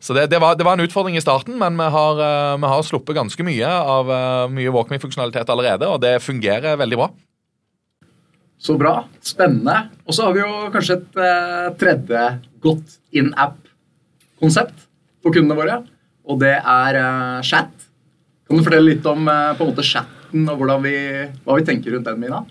Så 0.00 0.14
det, 0.16 0.30
det, 0.32 0.38
var, 0.40 0.54
det, 0.56 0.64
var, 0.64 0.78
en 0.78 0.86
utfordring 0.86 1.18
i 1.18 1.20
starten, 1.20 1.58
men 1.60 1.76
vi 1.76 1.88
har, 1.92 2.20
uh, 2.20 2.56
vi 2.56 2.68
har 2.72 2.84
sluppet 2.86 3.18
ganske 3.18 3.44
mye 3.44 3.68
av 3.68 4.08
uh, 4.08 4.52
mye 4.52 4.72
WalkMe-funksjonalitet 4.72 5.50
allerede, 5.52 5.90
og 5.90 6.00
det 6.00 6.22
fungerer 6.24 6.78
veldig 6.80 6.98
bra. 7.02 7.10
Så 8.60 8.76
bra. 8.80 8.94
Spennende. 9.24 9.90
Og 10.08 10.16
så 10.16 10.24
har 10.24 10.36
vi 10.36 10.40
jo 10.40 10.48
kanskje 10.72 10.98
et 10.98 11.20
eh, 11.24 11.68
tredje 11.80 12.24
godt 12.60 12.98
in 13.16 13.30
app-konsept 13.40 14.82
for 15.24 15.32
kundene 15.32 15.56
våre, 15.56 15.78
og 16.28 16.42
det 16.42 16.58
er 16.58 16.98
chat. 17.40 17.72
Kan 18.44 18.60
du 18.60 18.66
fortelle 18.66 18.90
litt 18.90 19.08
om 19.08 19.24
på 19.24 19.64
en 19.64 19.70
måte 19.70 19.86
chatten 19.86 20.44
og 20.52 20.60
vi, 20.84 20.92
hva 21.40 21.56
vi 21.56 21.64
tenker 21.70 21.96
rundt 21.96 22.10
den, 22.10 22.20
Mina? 22.20 22.42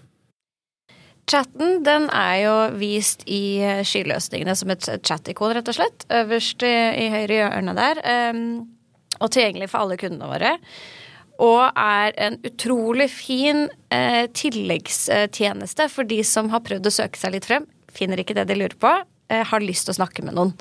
Chatten 1.30 1.84
den 1.86 2.08
er 2.10 2.36
jo 2.42 2.56
vist 2.80 3.22
i 3.30 3.60
eh, 3.62 3.84
skyløsningene 3.86 4.56
som 4.58 4.72
et 4.74 4.88
chat-ikon, 5.06 5.54
rett 5.54 5.70
og 5.70 5.78
slett. 5.78 6.08
Øverst 6.10 6.66
i, 6.66 6.74
i 7.06 7.10
høyre 7.14 7.44
hjørne 7.44 7.76
der. 7.78 8.02
Um, 8.34 8.42
og 9.20 9.30
tilgjengelig 9.34 9.70
for 9.70 9.84
alle 9.84 10.00
kundene 10.00 10.30
våre. 10.32 10.56
Og 11.40 11.62
er 11.80 12.16
en 12.20 12.40
utrolig 12.48 13.08
fin 13.14 13.68
eh, 13.96 14.26
tilleggstjeneste 14.36 15.88
for 15.92 16.08
de 16.08 16.20
som 16.28 16.50
har 16.52 16.64
prøvd 16.66 16.90
å 16.90 16.96
søke 16.98 17.20
seg 17.20 17.36
litt 17.38 17.48
frem, 17.48 17.68
finner 17.94 18.20
ikke 18.20 18.36
det 18.38 18.50
de 18.50 18.58
lurer 18.60 18.76
på, 18.80 18.92
eh, 19.32 19.46
har 19.48 19.64
lyst 19.64 19.88
til 19.88 19.96
å 19.96 20.00
snakke 20.02 20.26
med 20.26 20.36
noen. 20.36 20.56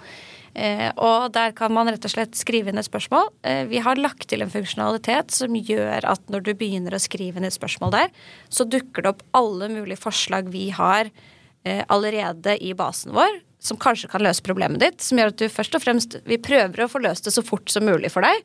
Eh, 0.54 0.88
og 0.96 1.32
der 1.34 1.52
kan 1.56 1.72
man 1.74 1.90
rett 1.90 2.04
og 2.06 2.12
slett 2.12 2.38
skrive 2.38 2.72
inn 2.72 2.80
et 2.80 2.88
spørsmål. 2.88 3.30
Eh, 3.46 3.64
vi 3.70 3.82
har 3.84 4.00
lagt 4.00 4.28
til 4.30 4.44
en 4.44 4.52
funksjonalitet 4.52 5.34
som 5.34 5.56
gjør 5.56 6.06
at 6.08 6.22
når 6.32 6.46
du 6.46 6.52
begynner 6.58 6.96
å 6.96 7.02
skrive 7.02 7.40
inn 7.40 7.48
et 7.48 7.56
spørsmål 7.56 7.94
der, 7.94 8.14
så 8.48 8.66
dukker 8.68 9.04
det 9.04 9.12
opp 9.14 9.26
alle 9.38 9.70
mulige 9.72 10.00
forslag 10.00 10.50
vi 10.52 10.68
har 10.74 11.10
eh, 11.64 11.84
allerede 11.88 12.56
i 12.64 12.74
basen 12.78 13.14
vår, 13.16 13.40
som 13.62 13.80
kanskje 13.80 14.10
kan 14.12 14.22
løse 14.24 14.44
problemet 14.46 14.82
ditt. 14.82 15.00
Som 15.04 15.20
gjør 15.20 15.34
at 15.34 15.40
du 15.40 15.48
først 15.52 15.76
og 15.78 15.84
fremst 15.84 16.18
Vi 16.28 16.40
prøver 16.42 16.84
å 16.84 16.90
få 16.90 17.02
løst 17.02 17.26
det 17.26 17.34
så 17.34 17.44
fort 17.44 17.70
som 17.72 17.86
mulig 17.88 18.12
for 18.14 18.26
deg. 18.26 18.44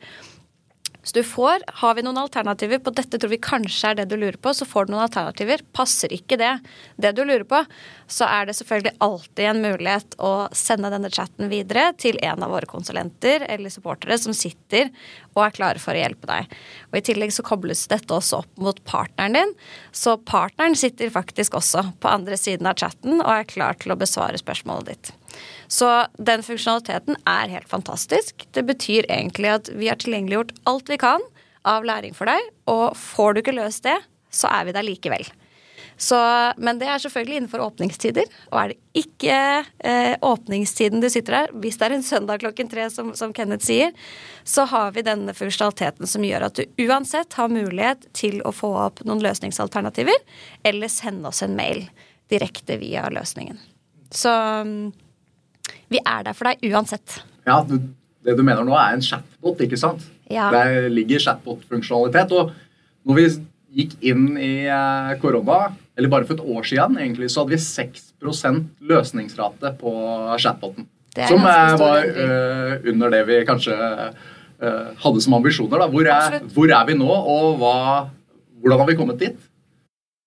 Så 1.03 1.17
du 1.17 1.23
får, 1.23 1.63
Har 1.67 1.95
vi 1.95 2.01
noen 2.05 2.17
alternativer 2.17 2.79
på 2.79 2.93
dette 2.95 3.19
tror 3.19 3.31
vi 3.33 3.39
kanskje 3.43 3.89
er 3.91 3.97
det 3.99 4.05
du 4.11 4.15
lurer 4.15 4.37
på, 4.39 4.53
så 4.55 4.65
får 4.65 4.85
du 4.85 4.93
noen 4.93 5.03
alternativer. 5.03 5.59
Passer 5.75 6.13
ikke 6.15 6.37
det 6.39 6.53
det 6.95 7.11
du 7.17 7.25
lurer 7.25 7.43
på, 7.43 7.59
så 8.07 8.29
er 8.31 8.47
det 8.47 8.55
selvfølgelig 8.55 8.95
alltid 9.03 9.49
en 9.49 9.61
mulighet 9.65 10.15
å 10.23 10.31
sende 10.55 10.91
denne 10.93 11.11
chatten 11.11 11.51
videre 11.51 11.89
til 11.99 12.19
en 12.23 12.45
av 12.45 12.53
våre 12.55 12.69
konsulenter 12.71 13.43
eller 13.49 13.73
supportere 13.73 14.17
som 14.21 14.35
sitter 14.37 14.93
og 15.33 15.43
er 15.47 15.57
klare 15.57 15.83
for 15.83 15.91
å 15.91 15.99
hjelpe 15.99 16.29
deg. 16.29 16.55
Og 16.91 16.99
I 16.99 17.03
tillegg 17.09 17.35
så 17.35 17.43
kobles 17.43 17.83
dette 17.91 18.15
også 18.15 18.43
opp 18.45 18.63
mot 18.63 18.79
partneren 18.87 19.35
din, 19.35 19.51
så 19.91 20.15
partneren 20.15 20.77
sitter 20.79 21.11
faktisk 21.11 21.59
også 21.59 21.89
på 21.99 22.11
andre 22.11 22.39
siden 22.39 22.69
av 22.69 22.79
chatten 22.79 23.19
og 23.19 23.33
er 23.33 23.49
klar 23.49 23.75
til 23.81 23.91
å 23.91 23.99
besvare 23.99 24.39
spørsmålet 24.39 24.93
ditt. 24.93 25.13
Så 25.67 25.89
den 26.17 26.43
funksjonaliteten 26.45 27.19
er 27.29 27.53
helt 27.53 27.69
fantastisk. 27.69 28.47
Det 28.51 28.65
betyr 28.67 29.07
egentlig 29.09 29.53
at 29.53 29.71
vi 29.73 29.89
har 29.91 30.01
tilgjengeliggjort 30.01 30.55
alt 30.69 30.91
vi 30.91 30.99
kan 31.01 31.23
av 31.67 31.85
læring 31.87 32.15
for 32.15 32.27
deg, 32.27 32.51
og 32.69 32.97
får 32.99 33.33
du 33.33 33.43
ikke 33.43 33.55
løst 33.55 33.87
det, 33.87 33.95
så 34.33 34.49
er 34.51 34.67
vi 34.67 34.75
der 34.75 34.85
likevel. 34.85 35.25
Så, 35.97 36.17
men 36.57 36.79
det 36.81 36.87
er 36.89 37.01
selvfølgelig 37.01 37.37
innenfor 37.37 37.61
åpningstider. 37.63 38.29
Og 38.51 38.57
er 38.59 38.71
det 38.71 39.03
ikke 39.03 39.37
eh, 39.85 40.15
åpningstiden 40.25 41.03
du 41.03 41.09
sitter 41.11 41.37
der, 41.37 41.53
hvis 41.63 41.77
det 41.79 41.87
er 41.87 41.95
en 41.97 42.05
søndag 42.05 42.41
klokken 42.43 42.71
tre, 42.71 42.87
som, 42.91 43.13
som, 43.17 43.33
Kenneth 43.35 43.65
sier, 43.67 43.93
så 44.43 44.65
har 44.69 44.93
vi 44.95 45.05
denne 45.05 45.35
funksjonaliteten 45.37 46.09
som 46.09 46.25
gjør 46.25 46.47
at 46.49 46.59
du 46.59 46.83
uansett 46.87 47.37
har 47.37 47.53
mulighet 47.53 48.09
til 48.17 48.41
å 48.43 48.51
få 48.55 48.73
opp 48.87 49.03
noen 49.07 49.23
løsningsalternativer, 49.23 50.17
eller 50.67 50.91
sende 50.91 51.29
oss 51.29 51.43
en 51.45 51.55
mail 51.57 51.85
direkte 52.33 52.79
via 52.81 53.05
løsningen. 53.13 53.61
Så 54.13 54.33
vi 55.91 56.01
er 56.01 56.25
der 56.25 56.37
for 56.37 56.49
deg 56.49 56.63
uansett. 56.71 57.21
Ja, 57.47 57.61
du, 57.67 57.79
Det 58.23 58.37
du 58.37 58.43
mener 58.43 58.63
nå, 58.63 58.71
er 58.79 58.95
en 58.95 59.01
chatbot, 59.03 59.59
ikke 59.65 59.77
sant? 59.79 60.05
Ja. 60.31 60.47
Der 60.53 60.87
ligger 60.87 61.19
chatbot-funksjonalitet. 61.19 62.31
Og 62.31 62.53
når 63.03 63.17
vi 63.19 63.25
gikk 63.81 63.97
inn 64.05 64.37
i 64.37 64.65
eh, 64.71 65.13
korona, 65.19 65.73
eller 65.97 66.09
bare 66.09 66.27
for 66.29 66.37
et 66.37 66.45
år 66.55 66.67
siden, 66.69 66.97
egentlig, 67.01 67.29
så 67.33 67.43
hadde 67.43 67.55
vi 67.55 67.61
6% 67.61 68.63
løsningsrate 68.89 69.73
på 69.81 69.93
chatboten. 70.39 70.87
Som 71.13 71.43
eh, 71.45 71.75
var 71.77 72.07
uh, 72.07 72.71
under 72.89 73.11
det 73.13 73.21
vi 73.27 73.41
kanskje 73.45 73.75
uh, 73.75 74.87
hadde 75.03 75.21
som 75.21 75.35
ambisjoner. 75.37 75.83
Hvor 75.93 76.09
er, 76.09 76.39
hvor, 76.55 76.71
er, 76.71 76.85
vi 76.89 76.95
nå, 76.97 77.09
og 77.09 77.59
hva, 77.61 77.75
hvordan 78.63 78.81
har 78.81 78.89
vi 78.89 78.97
kommet 78.97 79.21
dit? 79.21 79.49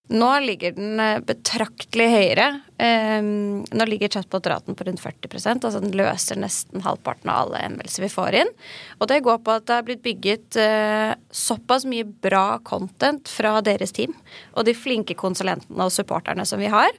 Nå 0.08 0.28
ligger 0.40 0.74
den 0.76 1.00
eh, 1.02 1.18
betraktelig 1.26 2.06
høyere. 2.12 2.46
Um, 2.76 3.64
nå 3.72 3.86
ligger 3.88 4.12
chatbot-raten 4.12 4.76
på 4.76 4.84
rundt 4.84 5.00
40% 5.00 5.64
altså 5.64 5.80
den 5.80 5.94
løser 5.96 6.36
nesten 6.38 6.82
halvparten 6.84 7.30
av 7.32 7.46
alle 7.46 7.62
anmeldelser 7.70 8.04
vi 8.04 8.10
får 8.12 8.36
inn. 8.42 8.52
Og 9.00 9.08
det 9.10 9.22
går 9.26 9.40
på 9.42 9.56
at 9.56 9.66
det 9.66 9.78
er 9.78 9.86
blitt 9.88 10.04
bygget 10.04 10.58
uh, 10.60 11.16
såpass 11.34 11.88
mye 11.88 12.04
bra 12.04 12.60
content 12.68 13.32
fra 13.32 13.56
deres 13.66 13.96
team 13.96 14.14
og 14.54 14.68
de 14.68 14.76
flinke 14.76 15.16
konsulentene 15.18 15.88
og 15.88 15.94
supporterne 15.94 16.46
som 16.46 16.62
vi 16.62 16.70
har, 16.70 16.92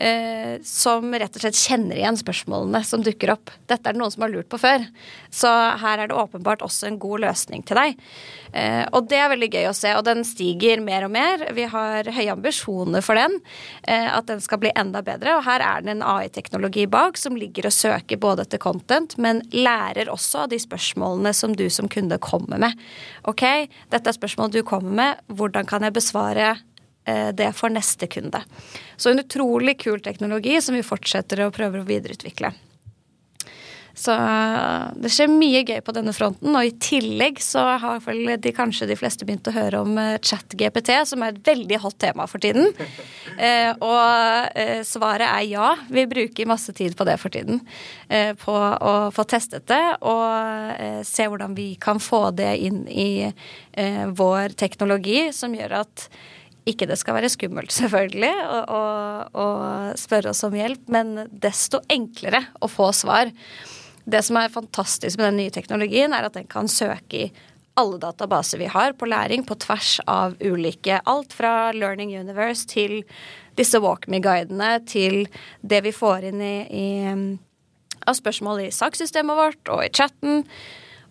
eh, 0.00 0.56
som 0.66 1.12
rett 1.14 1.36
og 1.36 1.44
slett 1.44 1.58
kjenner 1.58 1.98
igjen 1.98 2.18
spørsmålene 2.18 2.82
som 2.86 3.04
dukker 3.04 3.34
opp. 3.34 3.52
Dette 3.70 3.84
er 3.86 3.96
det 3.96 4.00
noen 4.00 4.12
som 4.12 4.24
har 4.24 4.32
lurt 4.32 4.48
på 4.50 4.60
før. 4.60 4.86
Så 5.32 5.50
her 5.82 6.02
er 6.02 6.10
det 6.10 6.16
åpenbart 6.18 6.64
også 6.64 6.88
en 6.88 6.98
god 7.02 7.24
løsning 7.26 7.64
til 7.68 7.78
deg. 7.78 8.00
Eh, 8.56 8.82
og 8.96 9.06
det 9.10 9.20
er 9.20 9.30
veldig 9.32 9.50
gøy 9.52 9.68
å 9.70 9.76
se, 9.76 9.92
og 9.94 10.04
den 10.08 10.24
stiger 10.26 10.82
mer 10.84 11.06
og 11.06 11.12
mer. 11.14 11.44
Vi 11.56 11.66
har 11.70 12.10
høye 12.10 12.32
ambisjoner 12.34 13.04
for 13.04 13.20
den. 13.20 13.36
Eh, 13.84 14.08
at 14.10 14.26
den 14.30 14.42
skal 14.42 14.62
bli 14.62 14.72
enda 14.74 15.04
bedre. 15.06 15.36
Og 15.38 15.44
her 15.46 15.64
er 15.64 15.84
det 15.84 15.94
en 15.94 16.06
AI-teknologi 16.06 16.86
bak 16.90 17.20
som 17.20 17.38
ligger 17.38 17.68
og 17.70 17.76
søker 17.76 18.20
både 18.20 18.46
etter 18.46 18.62
content, 18.62 19.16
men 19.20 19.44
lærer 19.54 20.10
også 20.12 20.46
av 20.46 20.54
de 20.54 20.60
spørsmålene 20.60 21.34
som 21.36 21.54
du 21.56 21.68
som 21.70 21.90
kunde 21.90 22.18
kommer 22.22 22.60
med. 22.62 22.88
Ok, 23.28 23.44
dette 23.92 24.10
er 24.10 24.16
spørsmål 24.16 24.52
du 24.54 24.62
kommer 24.66 24.96
med. 25.02 25.24
Hvordan 25.28 25.68
kan 25.68 25.84
jeg 25.86 25.96
besvare 25.96 26.56
det 27.36 27.52
for 27.56 27.72
neste 27.72 28.08
kunde. 28.10 28.42
Så 28.96 29.10
en 29.10 29.22
utrolig 29.22 29.78
kul 29.82 30.00
teknologi 30.04 30.58
som 30.62 30.76
vi 30.76 30.86
fortsetter 30.86 31.46
å 31.46 31.52
prøve 31.54 31.82
å 31.82 31.88
videreutvikle. 31.88 32.52
Så 34.00 34.14
eh, 34.14 34.90
det 35.02 35.10
skjer 35.12 35.30
mye 35.32 35.62
gøy 35.66 35.80
på 35.84 35.94
denne 35.94 36.14
fronten, 36.16 36.54
og 36.56 36.66
i 36.66 36.72
tillegg 36.80 37.40
så 37.42 37.64
har 37.82 38.00
de, 38.00 38.52
kanskje 38.56 38.88
de 38.88 38.96
fleste 38.98 39.26
begynt 39.28 39.50
å 39.50 39.54
høre 39.54 39.82
om 39.84 39.98
eh, 40.00 40.16
ChatGPT, 40.22 40.92
som 41.10 41.24
er 41.24 41.34
et 41.34 41.50
veldig 41.50 41.80
hot 41.82 41.98
tema 42.00 42.28
for 42.30 42.42
tiden. 42.42 42.70
Eh, 43.40 43.70
og 43.80 44.56
eh, 44.58 44.82
svaret 44.84 45.24
er 45.24 45.44
ja. 45.48 45.68
Vi 45.88 46.02
bruker 46.10 46.48
masse 46.50 46.74
tid 46.76 46.92
på 46.98 47.06
det 47.08 47.14
for 47.22 47.32
tiden. 47.32 47.62
Eh, 48.12 48.34
på 48.36 48.52
å 48.52 48.92
få 49.16 49.24
testet 49.30 49.64
det 49.70 49.78
og 50.02 50.74
eh, 50.74 50.98
se 51.08 51.24
hvordan 51.30 51.54
vi 51.56 51.70
kan 51.80 52.02
få 52.04 52.34
det 52.36 52.50
inn 52.66 52.82
i 52.90 53.30
eh, 53.30 54.02
vår 54.12 54.58
teknologi, 54.60 55.30
som 55.32 55.56
gjør 55.56 55.78
at 55.78 56.04
ikke 56.68 56.88
det 56.90 56.98
skal 57.00 57.16
være 57.16 57.30
skummelt, 57.32 57.72
selvfølgelig, 57.80 58.32
å 58.70 59.46
spørre 60.00 60.34
oss 60.34 60.44
om 60.46 60.56
hjelp, 60.56 60.88
men 60.92 61.26
desto 61.30 61.82
enklere 61.92 62.44
å 62.60 62.70
få 62.70 62.90
svar. 62.96 63.32
Det 64.10 64.22
som 64.26 64.38
er 64.40 64.52
fantastisk 64.52 65.20
med 65.20 65.30
den 65.30 65.40
nye 65.44 65.54
teknologien, 65.54 66.12
er 66.16 66.26
at 66.26 66.36
den 66.36 66.48
kan 66.50 66.68
søke 66.70 67.24
i 67.26 67.30
alle 67.80 68.00
databaser 68.02 68.58
vi 68.60 68.68
har 68.70 68.92
på 68.98 69.08
læring 69.08 69.44
på 69.46 69.56
tvers 69.62 70.00
av 70.10 70.34
ulike 70.42 71.00
Alt 71.08 71.32
fra 71.36 71.70
Learning 71.72 72.12
Universe 72.18 72.66
til 72.68 73.04
disse 73.58 73.80
WalkMe-guidene 73.80 74.72
til 74.88 75.22
det 75.62 75.82
vi 75.86 75.92
får 75.94 76.28
inn 76.30 76.42
i, 76.44 76.56
i, 76.66 76.88
av 78.04 78.18
spørsmål 78.18 78.66
i 78.66 78.72
sakssystemet 78.74 79.38
vårt 79.38 79.72
og 79.72 79.84
i 79.86 79.92
chatten. 79.94 80.44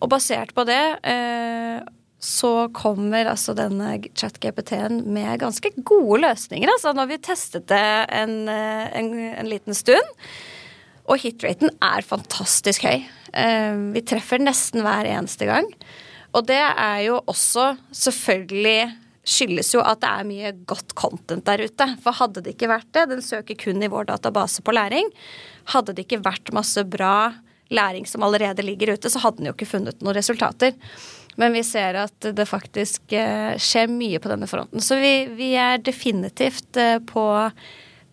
Og 0.00 0.12
basert 0.12 0.54
på 0.56 0.64
det 0.68 0.82
eh, 1.04 1.80
så 2.20 2.68
kommer 2.76 3.30
altså 3.30 3.54
denne 3.56 3.94
chat-GPT-en 4.12 5.00
med 5.08 5.40
ganske 5.40 5.72
gode 5.88 6.20
løsninger. 6.26 6.68
Altså 6.68 6.92
når 6.96 7.08
vi 7.14 7.20
testet 7.24 7.68
det 7.72 7.84
en, 8.12 8.42
eh, 8.52 8.86
en, 9.00 9.12
en 9.40 9.48
liten 9.48 9.76
stund. 9.76 10.16
Og 11.10 11.18
hitraten 11.22 11.72
er 11.82 12.06
fantastisk 12.06 12.84
høy. 12.86 13.00
Eh, 13.32 13.76
vi 13.96 14.04
treffer 14.06 14.42
nesten 14.42 14.84
hver 14.84 15.08
eneste 15.08 15.48
gang. 15.48 15.66
Og 16.36 16.44
det 16.46 16.60
er 16.60 17.06
jo 17.08 17.22
også 17.24 17.72
selvfølgelig 17.96 18.92
skyldes 19.30 19.72
jo 19.74 19.82
at 19.84 20.00
det 20.02 20.10
er 20.10 20.28
mye 20.28 20.52
godt 20.68 20.94
content 20.98 21.44
der 21.48 21.64
ute. 21.64 21.86
For 22.04 22.20
hadde 22.20 22.44
det 22.44 22.54
ikke 22.54 22.70
vært 22.70 22.90
det, 22.96 23.08
den 23.14 23.24
søker 23.24 23.58
kun 23.58 23.82
i 23.82 23.90
vår 23.90 24.10
database 24.12 24.64
på 24.64 24.74
læring, 24.76 25.08
hadde 25.72 25.96
det 25.96 26.06
ikke 26.06 26.22
vært 26.24 26.52
masse 26.56 26.84
bra 26.88 27.32
læring 27.70 28.06
som 28.06 28.22
allerede 28.26 28.64
ligger 28.66 28.94
ute, 28.94 29.10
så 29.10 29.22
hadde 29.22 29.40
den 29.40 29.50
jo 29.50 29.56
ikke 29.56 29.68
funnet 29.70 30.02
noen 30.02 30.16
resultater. 30.16 30.74
Men 31.38 31.54
vi 31.54 31.62
ser 31.64 31.96
at 32.00 32.26
det 32.36 32.48
faktisk 32.48 33.14
eh, 33.16 33.54
skjer 33.60 33.90
mye 33.92 34.18
på 34.20 34.32
denne 34.32 34.48
fronten. 34.50 34.82
Så 34.82 34.98
vi, 35.00 35.14
vi 35.38 35.52
er 35.58 35.78
definitivt 35.82 36.76
eh, 36.80 36.98
på 37.06 37.24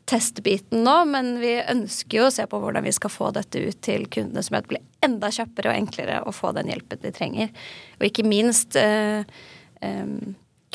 testbiten 0.07 0.85
nå, 0.85 0.95
men 1.11 1.33
vi 1.41 1.57
ønsker 1.59 2.21
jo 2.21 2.27
å 2.29 2.31
se 2.31 2.45
på 2.47 2.61
hvordan 2.63 2.85
vi 2.85 2.93
skal 2.95 3.11
få 3.11 3.33
dette 3.35 3.59
ut 3.59 3.81
til 3.83 4.05
kundene, 4.07 4.43
som 4.45 4.55
gjør 4.55 4.63
at 4.63 4.69
det 4.69 4.75
blir 4.75 5.07
enda 5.09 5.31
kjappere 5.35 5.73
og 5.73 5.81
enklere 5.81 6.21
å 6.23 6.35
få 6.35 6.53
den 6.55 6.71
hjelpen 6.71 7.03
de 7.03 7.11
trenger. 7.15 7.51
Og 7.99 8.07
ikke 8.07 8.27
minst 8.27 8.79
eh, 8.79 9.27
eh, 9.83 10.17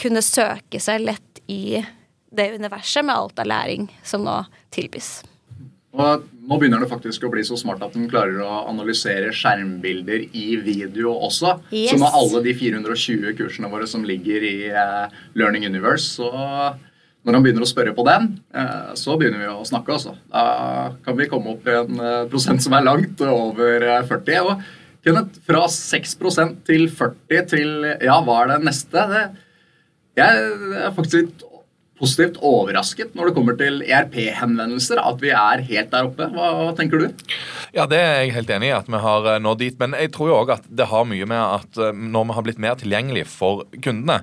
kunne 0.03 0.25
søke 0.27 0.83
seg 0.83 1.07
lett 1.07 1.45
i 1.49 1.81
det 2.33 2.53
universet 2.59 3.07
med 3.07 3.17
alt 3.17 3.41
av 3.41 3.49
læring 3.49 3.89
som 4.05 4.25
nå 4.27 4.43
tilbys. 4.75 5.21
Og 5.93 6.23
nå 6.49 6.57
begynner 6.59 6.81
det 6.81 6.89
faktisk 6.89 7.27
å 7.27 7.31
bli 7.33 7.43
så 7.45 7.57
smart 7.61 7.83
at 7.85 7.93
den 7.95 8.09
klarer 8.11 8.41
å 8.41 8.63
analysere 8.71 9.33
skjermbilder 9.37 10.25
i 10.33 10.47
video 10.65 11.13
også. 11.29 11.59
Yes. 11.71 11.93
Så 11.93 11.99
med 12.01 12.17
alle 12.17 12.41
de 12.47 12.55
420 12.57 13.37
kursene 13.39 13.71
våre 13.73 13.89
som 13.91 14.07
ligger 14.07 14.47
i 14.49 14.57
uh, 14.73 15.13
Learning 15.39 15.69
Universe, 15.69 16.17
så 16.17 16.33
når 17.23 17.37
han 17.37 17.45
begynner 17.45 17.67
å 17.67 17.69
spørre 17.71 17.93
på 17.95 18.07
den, 18.09 18.31
uh, 18.57 18.95
så 18.99 19.19
begynner 19.21 19.45
vi 19.45 19.53
å 19.53 19.69
snakke. 19.69 19.99
Altså. 19.99 20.17
Da 20.33 20.97
kan 21.05 21.19
vi 21.21 21.29
komme 21.31 21.55
opp 21.55 21.69
i 21.69 21.77
en 21.83 22.01
uh, 22.01 22.25
prosent 22.33 22.65
som 22.65 22.75
er 22.79 22.89
langt 22.89 23.21
over 23.29 23.87
40. 24.09 24.49
Og 24.49 24.67
Kenneth, 25.05 25.45
fra 25.45 25.67
6% 25.69 26.61
til 26.67 26.89
40 26.89 27.49
til 27.53 27.73
ja, 27.93 28.17
hva 28.25 28.43
er 28.43 28.55
det 28.55 28.61
neste? 28.65 29.07
Det, 29.13 29.25
jeg 30.19 30.45
er 30.81 30.93
faktisk 30.97 31.21
litt 31.21 31.49
positivt 32.03 32.41
overrasket 32.43 33.15
når 33.17 33.31
det 33.31 33.35
kommer 33.37 33.59
til 33.59 33.83
ERP-henvendelser, 33.87 35.01
at 35.03 35.21
vi 35.23 35.31
er 35.37 35.63
helt 35.69 35.93
der 35.93 36.09
oppe. 36.09 36.29
Hva, 36.35 36.51
hva, 36.59 36.71
tenker 36.79 37.03
du? 37.03 37.27
Ja, 37.75 37.87
Det 37.87 38.01
er 38.01 38.23
jeg 38.23 38.35
helt 38.37 38.51
enig 38.51 38.73
i 38.73 38.77
at 38.77 38.91
vi 38.91 39.03
har 39.05 39.29
eh, 39.31 39.43
nådd 39.43 39.63
dit. 39.63 39.79
Men 39.81 39.95
jeg 39.99 40.13
tror 40.15 40.33
jo 40.33 40.39
òg 40.41 40.57
at 40.57 40.67
det 40.69 40.91
har 40.91 41.07
mye 41.09 41.29
med 41.31 41.43
at 41.43 41.79
eh, 41.79 41.93
når 41.95 42.29
vi 42.29 42.39
har 42.39 42.47
blitt 42.49 42.63
mer 42.63 42.79
tilgjengelig 42.81 43.27
for 43.31 43.67
kundene, 43.79 44.23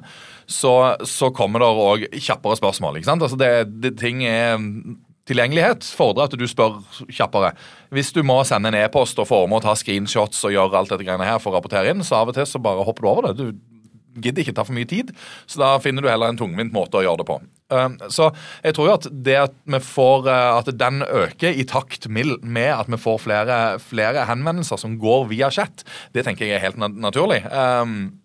så, 0.50 0.96
så 1.08 1.30
kommer 1.36 1.62
det 1.62 1.70
òg 1.70 2.08
kjappere 2.18 2.58
spørsmål. 2.60 3.00
ikke 3.00 3.12
sant? 3.12 3.24
Altså 3.24 3.40
det, 3.40 3.54
det, 3.84 3.96
ting 4.02 4.26
er 4.28 4.58
Tilgjengelighet 5.30 5.86
fordrer 5.94 6.26
at 6.26 6.34
du 6.34 6.46
spør 6.50 6.80
kjappere. 7.14 7.52
Hvis 7.94 8.10
du 8.16 8.24
må 8.26 8.40
sende 8.50 8.72
en 8.72 8.78
e-post 8.80 9.20
og 9.22 9.28
få 9.30 9.44
med 9.46 9.60
å 9.60 9.68
ta 9.68 9.76
screenshots 9.78 10.40
og 10.48 10.56
gjøre 10.56 10.80
alt 10.80 10.90
dette 10.90 11.06
greiene 11.06 11.28
her 11.28 11.38
for 11.38 11.54
å 11.54 11.60
rapportere 11.60 11.92
inn, 11.94 12.02
så 12.02 12.24
av 12.24 12.32
og 12.32 12.34
til 12.34 12.48
så 12.50 12.58
bare 12.58 12.82
hopper 12.88 13.06
du 13.06 13.10
over 13.12 13.28
det. 13.28 13.36
Du 13.38 14.24
gidder 14.26 14.42
ikke 14.42 14.56
ta 14.58 14.66
for 14.66 14.74
mye 14.74 14.90
tid, 14.90 15.14
så 15.46 15.62
da 15.62 15.70
finner 15.84 16.02
du 16.02 16.10
heller 16.10 16.34
en 16.34 16.40
tungvint 16.40 16.74
måte 16.74 16.98
å 16.98 17.06
gjøre 17.06 17.22
det 17.22 17.28
på. 17.30 17.38
Um, 17.70 18.00
så 18.10 18.32
jeg 18.66 18.74
tror 18.74 18.88
jo 18.88 18.96
at 18.98 19.08
det 19.26 19.36
at 19.44 19.58
vi 19.70 19.80
får 19.84 20.26
uh, 20.26 20.58
at 20.58 20.72
den 20.74 21.04
øker 21.06 21.54
i 21.54 21.66
takt 21.70 22.08
med 22.10 22.72
at 22.74 22.90
vi 22.90 22.98
får 22.98 23.22
flere, 23.22 23.60
flere 23.84 24.26
henvendelser 24.30 24.82
som 24.82 24.98
går 25.02 25.28
via 25.30 25.52
chat, 25.54 25.86
det 26.18 26.26
tenker 26.26 26.48
jeg 26.48 26.58
er 26.58 26.66
helt 26.66 26.82
naturlig. 26.98 27.44
Um, 27.54 28.18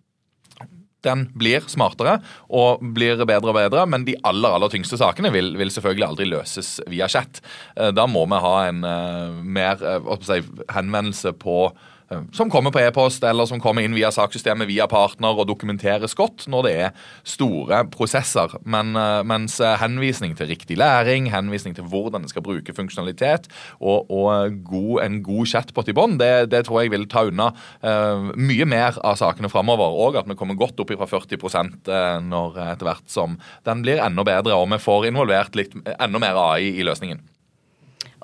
den 1.05 1.27
blir 1.37 1.67
smartere 1.69 2.17
og 2.49 2.81
blir 2.97 3.21
bedre 3.29 3.53
og 3.53 3.59
bedre, 3.59 3.85
men 3.85 4.07
de 4.07 4.17
aller 4.25 4.57
aller 4.57 4.73
tyngste 4.73 4.97
sakene 4.97 5.29
vil, 5.35 5.53
vil 5.61 5.73
selvfølgelig 5.73 6.07
aldri 6.07 6.29
løses 6.31 6.79
via 6.89 7.11
chat. 7.13 7.43
Uh, 7.77 7.93
da 7.93 8.09
må 8.09 8.25
vi 8.31 8.45
ha 8.47 8.55
en 8.71 8.81
uh, 8.89 9.43
mer 9.45 9.85
si, 10.25 10.41
henvendelse 10.73 11.37
på 11.37 11.69
Eh, 11.69 11.94
som 12.33 12.51
kommer 12.53 12.73
på 12.75 12.83
e-post 12.83 13.25
eller 13.25 13.47
som 13.49 13.61
kommer 13.63 13.85
inn 13.85 13.95
via 13.97 14.11
sakssystemet 14.13 14.69
via 14.69 14.87
partner 14.91 15.39
og 15.39 15.49
dokumenteres 15.49 16.15
godt 16.19 16.47
når 16.53 16.67
det 16.67 16.75
er 16.87 17.09
store 17.29 17.83
prosesser. 17.93 18.53
Men, 18.65 18.95
eh, 18.99 19.23
mens 19.27 19.57
eh, 19.61 19.77
henvisning 19.81 20.37
til 20.37 20.51
riktig 20.53 20.77
læring, 20.81 21.31
henvisning 21.33 21.77
til 21.77 21.89
hvordan 21.89 22.25
en 22.25 22.31
skal 22.31 22.45
bruke 22.45 22.77
funksjonalitet 22.77 23.49
og, 23.81 24.11
og 24.11 24.61
god, 24.69 25.03
en 25.07 25.21
god 25.25 25.51
chatbot 25.51 25.89
i 25.89 25.97
bånn, 25.97 26.19
det, 26.21 26.51
det, 26.53 26.65
tror 26.69 26.83
jeg 26.83 26.93
vil 26.95 27.09
ta 27.11 27.25
unna 27.29 27.51
uh, 27.85 28.31
mye 28.37 28.67
mer 28.69 28.97
av 29.05 29.19
sakene 29.21 29.51
framover. 29.53 29.97
Og 30.05 30.19
at 30.21 30.29
vi 30.29 30.37
kommer 30.39 30.59
godt 30.59 30.81
opp 30.81 30.93
fra 30.95 31.09
40% 31.09 31.91
når 32.25 32.59
etter 32.71 32.89
hvert 32.89 33.11
som 33.11 33.39
den 33.67 33.83
blir 33.85 34.03
enda 34.03 34.25
bedre 34.27 34.57
og 34.57 34.69
vi 34.73 34.81
får 34.83 35.09
involvert 35.11 35.57
litt 35.59 35.75
enda 35.99 36.21
mer 36.23 36.39
AI 36.41 36.75
i 36.79 36.87
løsningen. 36.87 37.23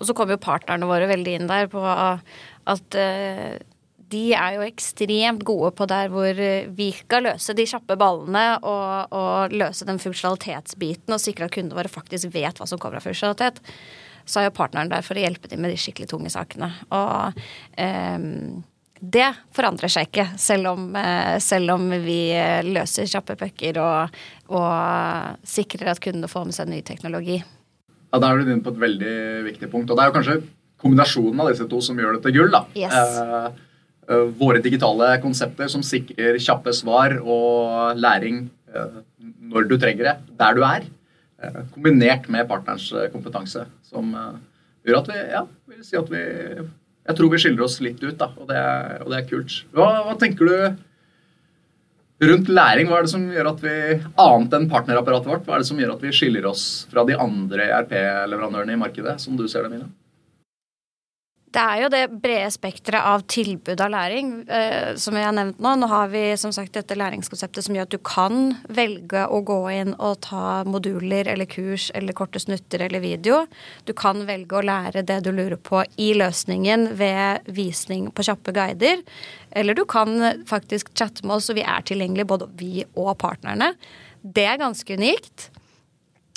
Og 0.00 0.08
så 0.08 0.16
kommer 0.16 0.34
jo 0.34 0.42
partnerne 0.42 0.88
våre 0.88 1.08
veldig 1.10 1.32
inn 1.36 1.50
der 1.50 1.68
på 1.70 1.80
at 2.70 2.98
uh, 2.98 3.58
de 4.10 4.24
er 4.34 4.56
jo 4.56 4.66
ekstremt 4.66 5.44
gode 5.46 5.70
på 5.78 5.86
der 5.90 6.10
hvor 6.10 6.38
vi 6.74 6.88
skal 6.96 7.28
løse 7.28 7.54
de 7.54 7.66
kjappe 7.70 7.94
ballene 7.98 8.44
og, 8.66 9.12
og 9.14 9.54
løse 9.54 9.86
den 9.86 10.00
funksjonalitetsbiten 10.02 11.14
og 11.14 11.22
sikre 11.22 11.46
at 11.46 11.54
kundene 11.54 11.78
våre 11.78 11.92
faktisk 11.92 12.32
vet 12.34 12.58
hva 12.58 12.66
som 12.66 12.80
kommer 12.82 12.98
av 12.98 13.06
funksjonalitet. 13.06 13.60
Så 14.26 14.40
er 14.40 14.48
jo 14.48 14.56
partneren 14.56 14.90
der 14.90 15.06
for 15.06 15.14
å 15.14 15.22
hjelpe 15.22 15.50
dem 15.50 15.62
med 15.62 15.70
de 15.70 15.78
skikkelig 15.78 16.10
tunge 16.10 16.32
sakene. 16.34 16.72
Og 16.90 17.38
um, 17.78 18.64
det 19.00 19.28
forandrer 19.56 19.90
seg 19.90 20.10
ikke, 20.10 20.26
selv 20.38 20.74
om, 20.74 20.90
eh, 20.96 21.38
selv 21.40 21.72
om 21.72 21.86
vi 22.04 22.20
løser 22.66 23.08
kjappe 23.08 23.38
pucker 23.40 23.78
og, 23.80 24.18
og 24.52 25.46
sikrer 25.48 25.94
at 25.94 26.02
kundene 26.04 26.28
får 26.28 26.50
med 26.50 26.56
seg 26.58 26.68
ny 26.68 26.82
teknologi. 26.84 27.38
Ja, 28.10 28.18
Da 28.18 28.28
er 28.28 28.38
du 28.42 28.50
inne 28.50 28.64
på 28.64 28.74
et 28.74 28.82
veldig 28.82 29.14
viktig 29.46 29.70
punkt. 29.72 29.90
Og 29.90 29.96
det 29.96 30.04
er 30.04 30.10
jo 30.10 30.16
kanskje 30.18 30.40
kombinasjonen 30.80 31.42
av 31.42 31.50
disse 31.52 31.66
to 31.70 31.80
som 31.84 31.98
gjør 31.98 32.16
det 32.16 32.24
til 32.24 32.36
gull. 32.38 32.50
da. 32.54 32.64
Yes. 32.78 32.94
Eh, 32.94 33.46
eh, 34.08 34.26
våre 34.40 34.62
digitale 34.64 35.12
konsepter 35.22 35.70
som 35.72 35.84
sikrer 35.86 36.40
kjappe 36.40 36.74
svar 36.76 37.18
og 37.20 38.00
læring 38.00 38.48
eh, 38.74 39.00
når 39.52 39.68
du 39.70 39.76
trenger 39.78 40.10
det, 40.10 40.16
der 40.40 40.56
du 40.56 40.64
er. 40.66 40.88
Kombinert 41.72 42.28
med 42.28 42.44
partnerens 42.50 42.90
kompetanse, 43.14 43.62
som 43.88 44.10
gjør 44.84 44.98
at 44.98 45.06
vi 45.08 45.20
ja, 45.32 45.40
vil 45.72 45.86
si 45.86 45.96
at 45.96 46.10
vi 46.12 46.20
Jeg 46.20 47.16
tror 47.16 47.30
vi 47.32 47.38
skiller 47.40 47.64
oss 47.64 47.78
litt 47.80 48.02
ut, 48.04 48.18
da, 48.20 48.28
og 48.36 48.44
det, 48.50 48.60
og 49.00 49.08
det 49.08 49.16
er 49.18 49.28
kult. 49.30 49.54
Hva, 49.72 49.86
hva 50.04 50.12
tenker 50.20 50.46
du 50.46 50.76
rundt 52.28 52.50
læring, 52.52 52.90
hva 52.90 52.98
er 53.00 53.06
det 53.06 53.12
som 53.14 53.24
gjør 53.32 53.48
at 53.54 53.62
vi, 53.64 53.76
annet 54.20 54.56
enn 54.58 54.68
partnerapparatet 54.70 55.30
vårt, 55.32 55.46
hva 55.46 55.56
er 55.56 55.64
det 55.64 55.70
som 55.70 55.80
gjør 55.80 55.94
at 55.94 56.04
vi 56.04 56.12
skiller 56.12 56.46
oss 56.50 56.66
fra 56.92 57.06
de 57.08 57.16
andre 57.16 57.70
ERP-leverandørene 57.72 58.76
i 58.76 58.82
markedet, 58.84 59.16
som 59.24 59.40
du 59.40 59.46
ser 59.48 59.64
det, 59.64 59.72
Mina? 59.72 59.88
Det 61.50 61.58
er 61.58 61.80
jo 61.82 61.88
det 61.90 62.00
brede 62.22 62.50
spekteret 62.54 63.06
av 63.10 63.24
tilbud 63.26 63.80
av 63.82 63.90
læring 63.90 64.28
eh, 64.46 64.92
som 64.94 65.16
jeg 65.18 65.26
har 65.26 65.34
nevnt 65.34 65.58
nå. 65.58 65.72
Nå 65.80 65.88
har 65.90 66.12
vi 66.12 66.22
som 66.38 66.52
sagt 66.54 66.76
dette 66.78 66.94
læringskonseptet 66.94 67.66
som 67.66 67.74
gjør 67.74 67.88
at 67.88 67.96
du 67.96 67.98
kan 68.06 68.52
velge 68.70 69.24
å 69.26 69.40
gå 69.46 69.56
inn 69.74 69.96
og 69.96 70.20
ta 70.28 70.60
moduler 70.62 71.26
eller 71.32 71.50
kurs 71.50 71.88
eller 71.98 72.14
korte 72.14 72.38
snutter 72.42 72.84
eller 72.86 73.02
video. 73.02 73.40
Du 73.82 73.90
kan 73.98 74.22
velge 74.28 74.60
å 74.60 74.62
lære 74.62 75.02
det 75.08 75.18
du 75.26 75.32
lurer 75.34 75.58
på 75.58 75.82
i 75.98 76.12
løsningen 76.14 76.92
ved 77.00 77.50
visning 77.50 78.12
på 78.14 78.28
kjappe 78.30 78.54
guider. 78.54 79.02
Eller 79.50 79.74
du 79.74 79.82
kan 79.90 80.14
faktisk 80.46 80.94
chatte 80.94 81.26
med 81.26 81.40
oss, 81.40 81.50
og 81.50 81.58
vi 81.58 81.66
er 81.66 81.82
tilgjengelige 81.82 82.30
både 82.30 82.50
vi 82.62 82.86
og 82.94 83.16
partnerne. 83.18 83.72
Det 84.22 84.46
er 84.46 84.62
ganske 84.62 85.02
unikt. 85.02 85.50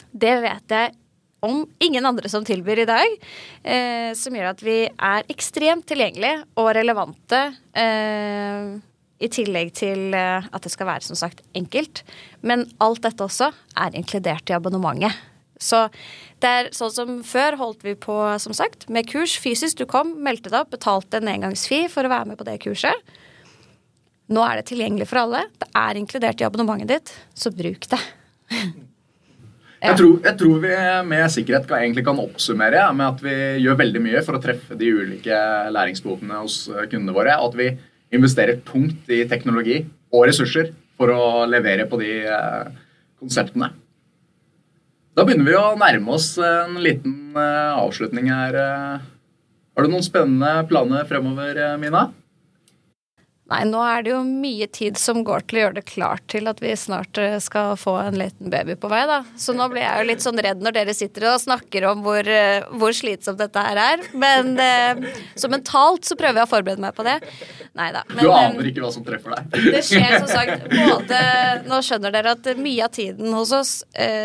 Det 0.10 0.36
vet 0.42 0.74
jeg 0.74 0.98
om 1.44 1.66
ingen 1.84 2.06
andre 2.08 2.30
som 2.32 2.46
tilbyr 2.48 2.84
i 2.84 2.88
dag. 2.90 3.18
Eh, 3.64 4.12
som 4.18 4.36
gjør 4.36 4.54
at 4.54 4.64
vi 4.64 4.78
er 4.88 5.28
ekstremt 5.32 5.86
tilgjengelige 5.90 6.44
og 6.60 6.72
relevante. 6.78 7.42
Eh, 7.76 8.72
I 9.24 9.30
tillegg 9.32 9.74
til 9.78 10.16
eh, 10.18 10.48
at 10.48 10.64
det 10.64 10.72
skal 10.72 10.90
være 10.90 11.08
som 11.08 11.20
sagt 11.20 11.44
enkelt. 11.58 12.06
Men 12.42 12.66
alt 12.84 13.04
dette 13.04 13.28
også 13.28 13.52
er 13.76 14.00
inkludert 14.00 14.50
i 14.52 14.56
abonnementet. 14.56 15.20
Så 15.64 15.86
det 16.44 16.50
er 16.50 16.72
sånn 16.76 16.92
som 16.92 17.20
før 17.28 17.56
holdt 17.60 17.86
vi 17.86 17.94
på, 17.96 18.16
som 18.42 18.56
sagt, 18.56 18.88
med 18.92 19.08
kurs 19.12 19.36
fysisk. 19.40 19.80
Du 19.80 19.88
kom, 19.88 20.16
meldte 20.24 20.52
deg 20.52 20.64
opp, 20.64 20.74
betalte 20.74 21.22
en 21.22 21.32
engangsfi 21.32 21.86
for 21.92 22.04
å 22.04 22.12
være 22.12 22.32
med 22.32 22.40
på 22.40 22.48
det 22.48 22.58
kurset. 22.66 23.14
Nå 24.34 24.44
er 24.48 24.60
det 24.60 24.70
tilgjengelig 24.72 25.08
for 25.12 25.24
alle. 25.24 25.46
Det 25.60 25.70
er 25.76 26.00
inkludert 26.00 26.42
i 26.42 26.48
abonnementet 26.48 26.92
ditt, 26.96 27.14
så 27.36 27.52
bruk 27.54 27.88
det. 27.92 28.02
Jeg, 29.84 29.98
tror, 30.00 30.14
jeg, 30.24 30.38
tror, 30.40 30.60
vi 30.64 30.76
med 31.10 31.26
sikkerhet 31.34 31.66
kan, 31.68 31.82
egentlig 31.84 32.06
kan 32.08 32.20
oppsummere 32.24 32.86
ja, 32.86 32.92
med 32.96 33.04
at 33.10 33.24
vi 33.26 33.34
gjør 33.66 33.82
veldig 33.82 34.02
mye 34.06 34.22
for 34.24 34.38
å 34.38 34.44
treffe 34.44 34.78
de 34.80 34.92
ulike 34.96 35.40
læringsbehovene 35.76 36.40
hos 36.40 36.62
kundene 36.88 37.16
våre. 37.16 37.36
Og 37.44 37.52
at 37.52 37.58
vi 37.60 37.68
investerer 38.16 38.62
tungt 38.64 39.12
i 39.12 39.26
teknologi 39.28 39.82
og 40.14 40.28
ressurser 40.30 40.72
for 40.96 41.12
å 41.12 41.44
levere 41.50 41.88
på 41.90 42.00
de 42.00 42.14
eh, 42.24 42.72
konseptene. 43.20 43.74
Da 45.14 45.26
begynner 45.28 45.50
vi 45.52 45.60
å 45.60 45.76
nærme 45.78 46.16
oss 46.16 46.32
en 46.40 46.80
liten 46.80 47.36
eh, 47.36 47.76
avslutning 47.76 48.32
her. 48.32 48.56
Eh. 48.64 49.06
Har 49.74 49.84
du 49.84 49.92
noen 49.92 50.06
spennende 50.06 50.64
planer 50.70 51.10
fremover, 51.10 51.60
Mina? 51.82 52.08
Nei, 53.54 53.68
nå 53.70 53.82
er 53.86 54.02
det 54.02 54.10
jo 54.10 54.20
mye 54.26 54.66
tid 54.74 54.98
som 54.98 55.20
går 55.26 55.44
til 55.46 55.60
å 55.60 55.62
gjøre 55.64 55.76
det 55.78 55.84
klart 55.86 56.24
til 56.32 56.50
at 56.50 56.62
vi 56.64 56.72
snart 56.80 57.20
eh, 57.22 57.36
skal 57.44 57.76
få 57.78 57.94
en 58.02 58.18
liten 58.18 58.50
baby 58.50 58.74
på 58.80 58.90
vei, 58.90 59.04
da. 59.10 59.20
Så 59.38 59.54
nå 59.54 59.68
blir 59.70 59.84
jeg 59.84 60.00
jo 60.00 60.08
litt 60.10 60.26
sånn 60.26 60.42
redd 60.42 60.64
når 60.66 60.78
dere 60.80 60.96
sitter 60.98 61.28
og 61.30 61.42
snakker 61.44 61.86
om 61.92 62.02
hvor, 62.06 62.26
eh, 62.26 62.66
hvor 62.74 62.96
slitsomt 62.98 63.38
dette 63.44 63.66
her 63.68 63.82
er. 63.84 64.08
Men 64.18 64.56
eh, 64.58 65.06
så 65.38 65.52
mentalt 65.54 66.10
så 66.10 66.18
prøver 66.18 66.42
jeg 66.42 66.50
å 66.50 66.54
forberede 66.56 66.82
meg 66.82 66.98
på 66.98 67.06
det. 67.06 67.20
Nei 67.78 67.92
da. 67.94 68.02
du 68.10 68.26
aner 68.32 68.72
ikke 68.72 68.88
hva 68.88 68.94
som 68.96 69.06
treffer 69.06 69.38
deg? 69.38 69.70
Det 69.78 69.86
skjer 69.86 70.18
som 70.24 70.30
sagt 70.32 70.68
både 70.74 71.22
Nå 71.70 71.80
skjønner 71.86 72.14
dere 72.14 72.34
at 72.34 72.54
mye 72.58 72.86
av 72.86 72.94
tiden 72.94 73.34
hos 73.38 73.54
oss, 73.56 73.72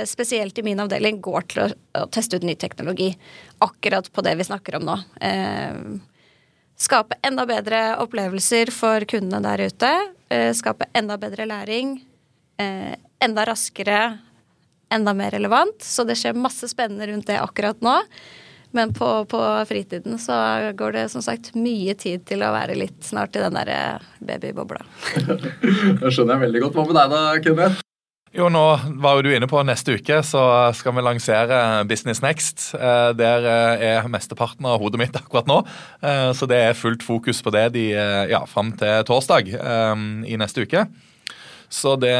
spesielt 0.08 0.58
i 0.58 0.64
min 0.64 0.80
avdeling, 0.80 1.20
går 1.24 1.48
til 1.52 1.66
å, 1.66 1.70
å 2.00 2.06
teste 2.12 2.40
ut 2.40 2.46
ny 2.48 2.56
teknologi. 2.60 3.12
Akkurat 3.64 4.08
på 4.12 4.24
det 4.24 4.38
vi 4.40 4.48
snakker 4.48 4.78
om 4.78 4.88
nå. 4.88 4.96
Eh, 5.20 6.16
Skape 6.78 7.18
enda 7.26 7.42
bedre 7.46 7.96
opplevelser 7.98 8.70
for 8.70 9.02
kundene 9.10 9.42
der 9.42 9.66
ute. 9.66 9.90
Eh, 10.30 10.52
skape 10.54 10.86
enda 10.94 11.16
bedre 11.18 11.46
læring. 11.50 11.96
Eh, 12.58 12.94
enda 13.24 13.44
raskere, 13.48 14.18
enda 14.90 15.14
mer 15.14 15.34
relevant. 15.34 15.82
Så 15.82 16.06
det 16.06 16.18
skjer 16.20 16.38
masse 16.38 16.70
spennende 16.70 17.10
rundt 17.10 17.26
det 17.26 17.40
akkurat 17.42 17.82
nå. 17.82 17.96
Men 18.70 18.92
på, 18.94 19.24
på, 19.24 19.40
fritiden 19.68 20.18
så 20.20 20.36
går 20.76 20.92
det 20.92 21.04
som 21.08 21.24
sagt 21.24 21.54
mye 21.56 21.96
tid 21.98 22.26
til 22.28 22.44
å 22.44 22.52
være 22.52 22.76
litt 22.76 23.00
snart 23.02 23.34
i 23.34 23.42
den 23.42 23.56
der 23.56 24.04
babybobla. 24.20 24.84
det 26.02 26.12
skjønner 26.12 26.36
jeg 26.36 26.44
veldig 26.46 26.64
godt. 26.66 26.76
Hva 26.76 26.88
med 26.90 26.98
deg 27.00 27.14
da, 27.16 27.22
Kenneth? 27.42 27.87
Jo, 28.36 28.50
nå 28.52 28.62
var 29.00 29.16
jo 29.16 29.22
du 29.24 29.30
inne 29.32 29.48
på 29.48 29.60
neste 29.64 29.94
uke, 29.96 30.18
så 30.26 30.42
skal 30.76 30.92
vi 30.98 31.04
lansere 31.04 31.60
Business 31.88 32.20
Next. 32.20 32.74
Eh, 32.76 33.10
der 33.16 33.46
eh, 33.48 33.84
er 33.94 34.10
mesteparten 34.12 34.68
av 34.68 34.82
hodet 34.82 35.00
mitt 35.00 35.16
akkurat 35.16 35.48
nå. 35.48 35.62
Eh, 36.04 36.28
så 36.36 36.48
det 36.50 36.58
er 36.60 36.76
fullt 36.76 37.06
fokus 37.06 37.40
på 37.44 37.52
det 37.56 37.64
de, 37.78 37.86
ja, 38.28 38.42
fram 38.50 38.74
til 38.76 39.06
torsdag 39.08 39.48
i 40.28 40.36
neste 40.40 40.66
uke. 40.68 40.84
Så 41.72 41.96
det, 42.00 42.16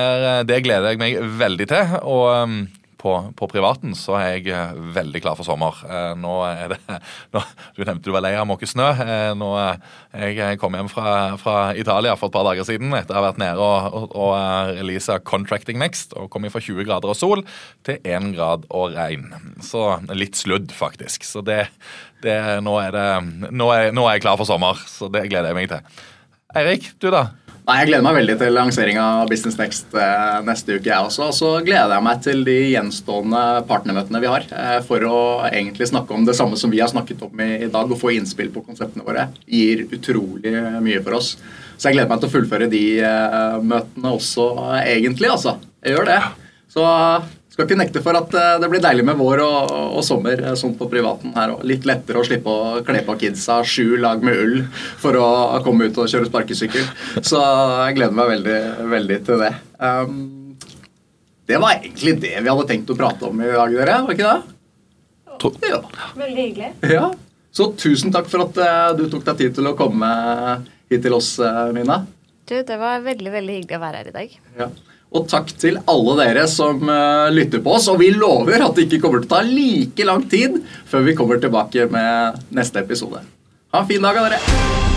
det 0.48 0.62
gleder 0.64 0.94
jeg 0.94 1.00
meg 1.00 1.20
veldig 1.40 1.68
til. 1.68 1.94
Og 2.08 2.56
på, 2.98 3.12
på, 3.38 3.46
privaten 3.50 3.94
så 3.96 4.16
er 4.18 4.26
jeg 4.36 4.50
eh, 4.54 4.74
veldig 4.96 5.20
klar 5.22 5.36
for 5.38 5.46
sommer. 5.46 5.76
Eh, 5.86 6.12
nå 6.18 6.34
er 6.48 6.74
det 6.74 6.78
nå, 7.34 7.42
Du 7.76 7.84
nevnte 7.84 8.08
du 8.08 8.12
var 8.14 8.24
lei 8.24 8.34
av 8.38 8.48
måke 8.48 8.66
snø. 8.68 8.88
Eh, 9.04 9.30
nå, 9.38 9.50
jeg 10.18 10.58
kom 10.60 10.74
hjem 10.74 10.90
fra, 10.90 11.14
fra, 11.40 11.56
Italia 11.78 12.16
for 12.18 12.30
et 12.30 12.36
par 12.36 12.46
dager 12.48 12.66
siden 12.66 12.94
etter 12.98 13.14
å 13.14 13.20
ha 13.20 13.26
vært 13.28 13.40
nede 13.42 13.62
og, 13.62 13.88
og, 13.94 14.16
og 14.18 14.74
releasa 14.80 15.20
Contracting 15.22 15.78
Next 15.80 16.16
og 16.18 16.30
kom 16.32 16.46
fra 16.48 16.62
20 16.64 16.86
grader 16.88 17.12
og 17.12 17.18
sol 17.18 17.44
til 17.86 17.98
1 18.02 18.32
grad 18.36 18.66
og 18.74 18.96
regn. 18.96 19.30
Så 19.64 19.84
litt 20.16 20.38
sludd, 20.38 20.72
faktisk. 20.74 21.26
Så 21.28 21.44
det, 21.46 21.66
det 22.24 22.38
nå, 22.64 22.78
er 22.82 22.94
det, 22.94 23.08
nå, 23.52 23.72
er, 23.74 23.92
nå 23.94 24.06
er 24.08 24.18
jeg 24.18 24.26
klar 24.26 24.40
for 24.40 24.48
sommer, 24.48 24.80
så 24.90 25.10
det 25.12 25.28
gleder 25.30 25.52
jeg 25.52 25.60
meg 25.60 25.70
til. 25.70 26.00
Eirik, 26.56 26.94
du 26.98 27.12
da? 27.12 27.28
Nei, 27.68 27.82
Jeg 27.82 27.88
gleder 27.90 28.04
meg 28.06 28.14
veldig 28.16 28.34
til 28.40 28.54
lanseringa 28.56 29.02
av 29.20 29.28
Business 29.28 29.58
Next 29.60 29.92
eh, 29.92 30.36
neste 30.46 30.78
uke. 30.78 30.88
jeg 30.88 31.04
også. 31.04 31.26
Og 31.26 31.34
så 31.36 31.50
gleder 31.66 31.92
jeg 31.92 32.04
meg 32.06 32.22
til 32.24 32.40
de 32.46 32.54
gjenstående 32.72 33.42
partnermøtene 33.68 34.22
vi 34.22 34.30
har. 34.32 34.46
Eh, 34.56 34.78
for 34.88 35.04
å 35.04 35.18
egentlig 35.50 35.90
snakke 35.90 36.16
om 36.16 36.24
det 36.24 36.32
samme 36.38 36.56
som 36.56 36.72
vi 36.72 36.80
har 36.80 36.88
snakket 36.88 37.26
om 37.26 37.42
i, 37.44 37.68
dag, 37.68 37.92
og 37.92 38.00
få 38.00 38.14
innspill 38.14 38.48
på 38.54 38.64
konseptene 38.64 39.04
våre. 39.04 39.26
Gir 39.44 39.84
utrolig 39.84 40.54
mye 40.80 41.02
for 41.04 41.18
oss. 41.18 41.34
Så 41.76 41.90
jeg 41.90 41.98
gleder 41.98 42.08
meg 42.08 42.22
til 42.22 42.30
å 42.30 42.36
fullføre 42.38 42.70
de 42.72 42.82
eh, 43.04 43.58
møtene 43.60 44.14
også, 44.16 44.48
egentlig. 44.80 45.28
altså. 45.36 45.58
Jeg 45.84 45.98
gjør 45.98 46.08
det. 46.08 46.22
Så 46.72 46.86
skal 47.58 47.66
ikke 47.66 47.78
nekte 47.80 48.00
for 48.04 48.14
at 48.14 48.34
eh, 48.38 48.56
det 48.62 48.68
blir 48.70 48.82
deilig 48.84 49.02
med 49.08 49.16
vår 49.18 49.40
og, 49.42 49.70
og 49.98 50.04
sommer 50.06 50.38
eh, 50.38 50.54
sånn 50.54 50.76
på 50.78 50.86
privaten 50.92 51.32
her. 51.34 51.56
Og 51.56 51.64
litt 51.66 51.88
lettere 51.90 52.20
å 52.20 52.26
slippe 52.26 52.52
å 52.54 52.84
kle 52.86 53.00
på 53.02 53.16
kidsa 53.18 53.56
sju 53.66 53.96
lag 53.98 54.22
med 54.22 54.38
ull 54.38 54.60
for 55.02 55.18
å 55.18 55.58
komme 55.64 55.88
ut 55.88 55.98
og 55.98 56.06
kjøre 56.06 56.28
sparkesykkel. 56.28 56.86
Så 57.18 57.40
jeg 57.42 57.96
gleder 57.98 58.14
meg 58.14 58.30
veldig, 58.30 58.60
veldig 58.94 59.18
til 59.26 59.42
det. 59.42 59.50
Um, 59.82 60.14
det 61.50 61.58
var 61.58 61.80
egentlig 61.80 62.14
det 62.22 62.36
vi 62.36 62.52
hadde 62.52 62.68
tenkt 62.70 62.94
å 62.94 62.98
prate 63.00 63.26
om 63.26 63.42
i 63.42 63.50
dag, 63.50 63.74
dere. 63.74 64.00
Var 64.06 64.14
ikke 64.14 64.30
det? 64.30 65.72
Ja. 65.72 65.82
Veldig 66.14 66.44
hyggelig. 66.44 66.72
Ja. 66.94 67.08
Så 67.50 67.72
tusen 67.74 68.14
takk 68.14 68.30
for 68.30 68.46
at 68.46 68.62
uh, 68.62 68.92
du 68.94 69.08
tok 69.10 69.26
deg 69.32 69.42
tid 69.42 69.58
til 69.58 69.66
å 69.66 69.74
komme 69.74 70.12
hit 70.92 71.02
til 71.02 71.18
oss, 71.18 71.34
uh, 71.42 71.72
Mina. 71.74 72.04
Du, 72.46 72.54
det 72.62 72.78
var 72.78 73.02
veldig, 73.02 73.34
veldig 73.34 73.58
hyggelig 73.64 73.80
å 73.80 73.82
være 73.82 74.04
her 74.04 74.12
i 74.12 74.20
dag. 74.20 74.38
Ja. 74.62 74.70
Og 75.16 75.24
takk 75.30 75.54
til 75.56 75.78
alle 75.88 76.16
dere 76.20 76.44
som 76.52 76.82
uh, 76.84 77.30
lytter 77.32 77.62
på 77.64 77.78
oss. 77.78 77.88
Og 77.92 78.00
vi 78.02 78.10
lover 78.12 78.64
at 78.64 78.76
det 78.76 78.88
ikke 78.88 79.00
kommer 79.06 79.24
til 79.24 79.30
å 79.30 79.34
ta 79.36 79.40
like 79.46 80.08
lang 80.08 80.26
tid 80.28 80.60
før 80.88 81.08
vi 81.08 81.16
kommer 81.16 81.40
tilbake 81.40 81.88
med 81.92 82.44
neste 82.56 82.84
episode. 82.84 83.24
Ha 83.72 83.84
en 83.84 83.88
fin 83.88 84.04
dag 84.04 84.20
dere. 84.20 84.87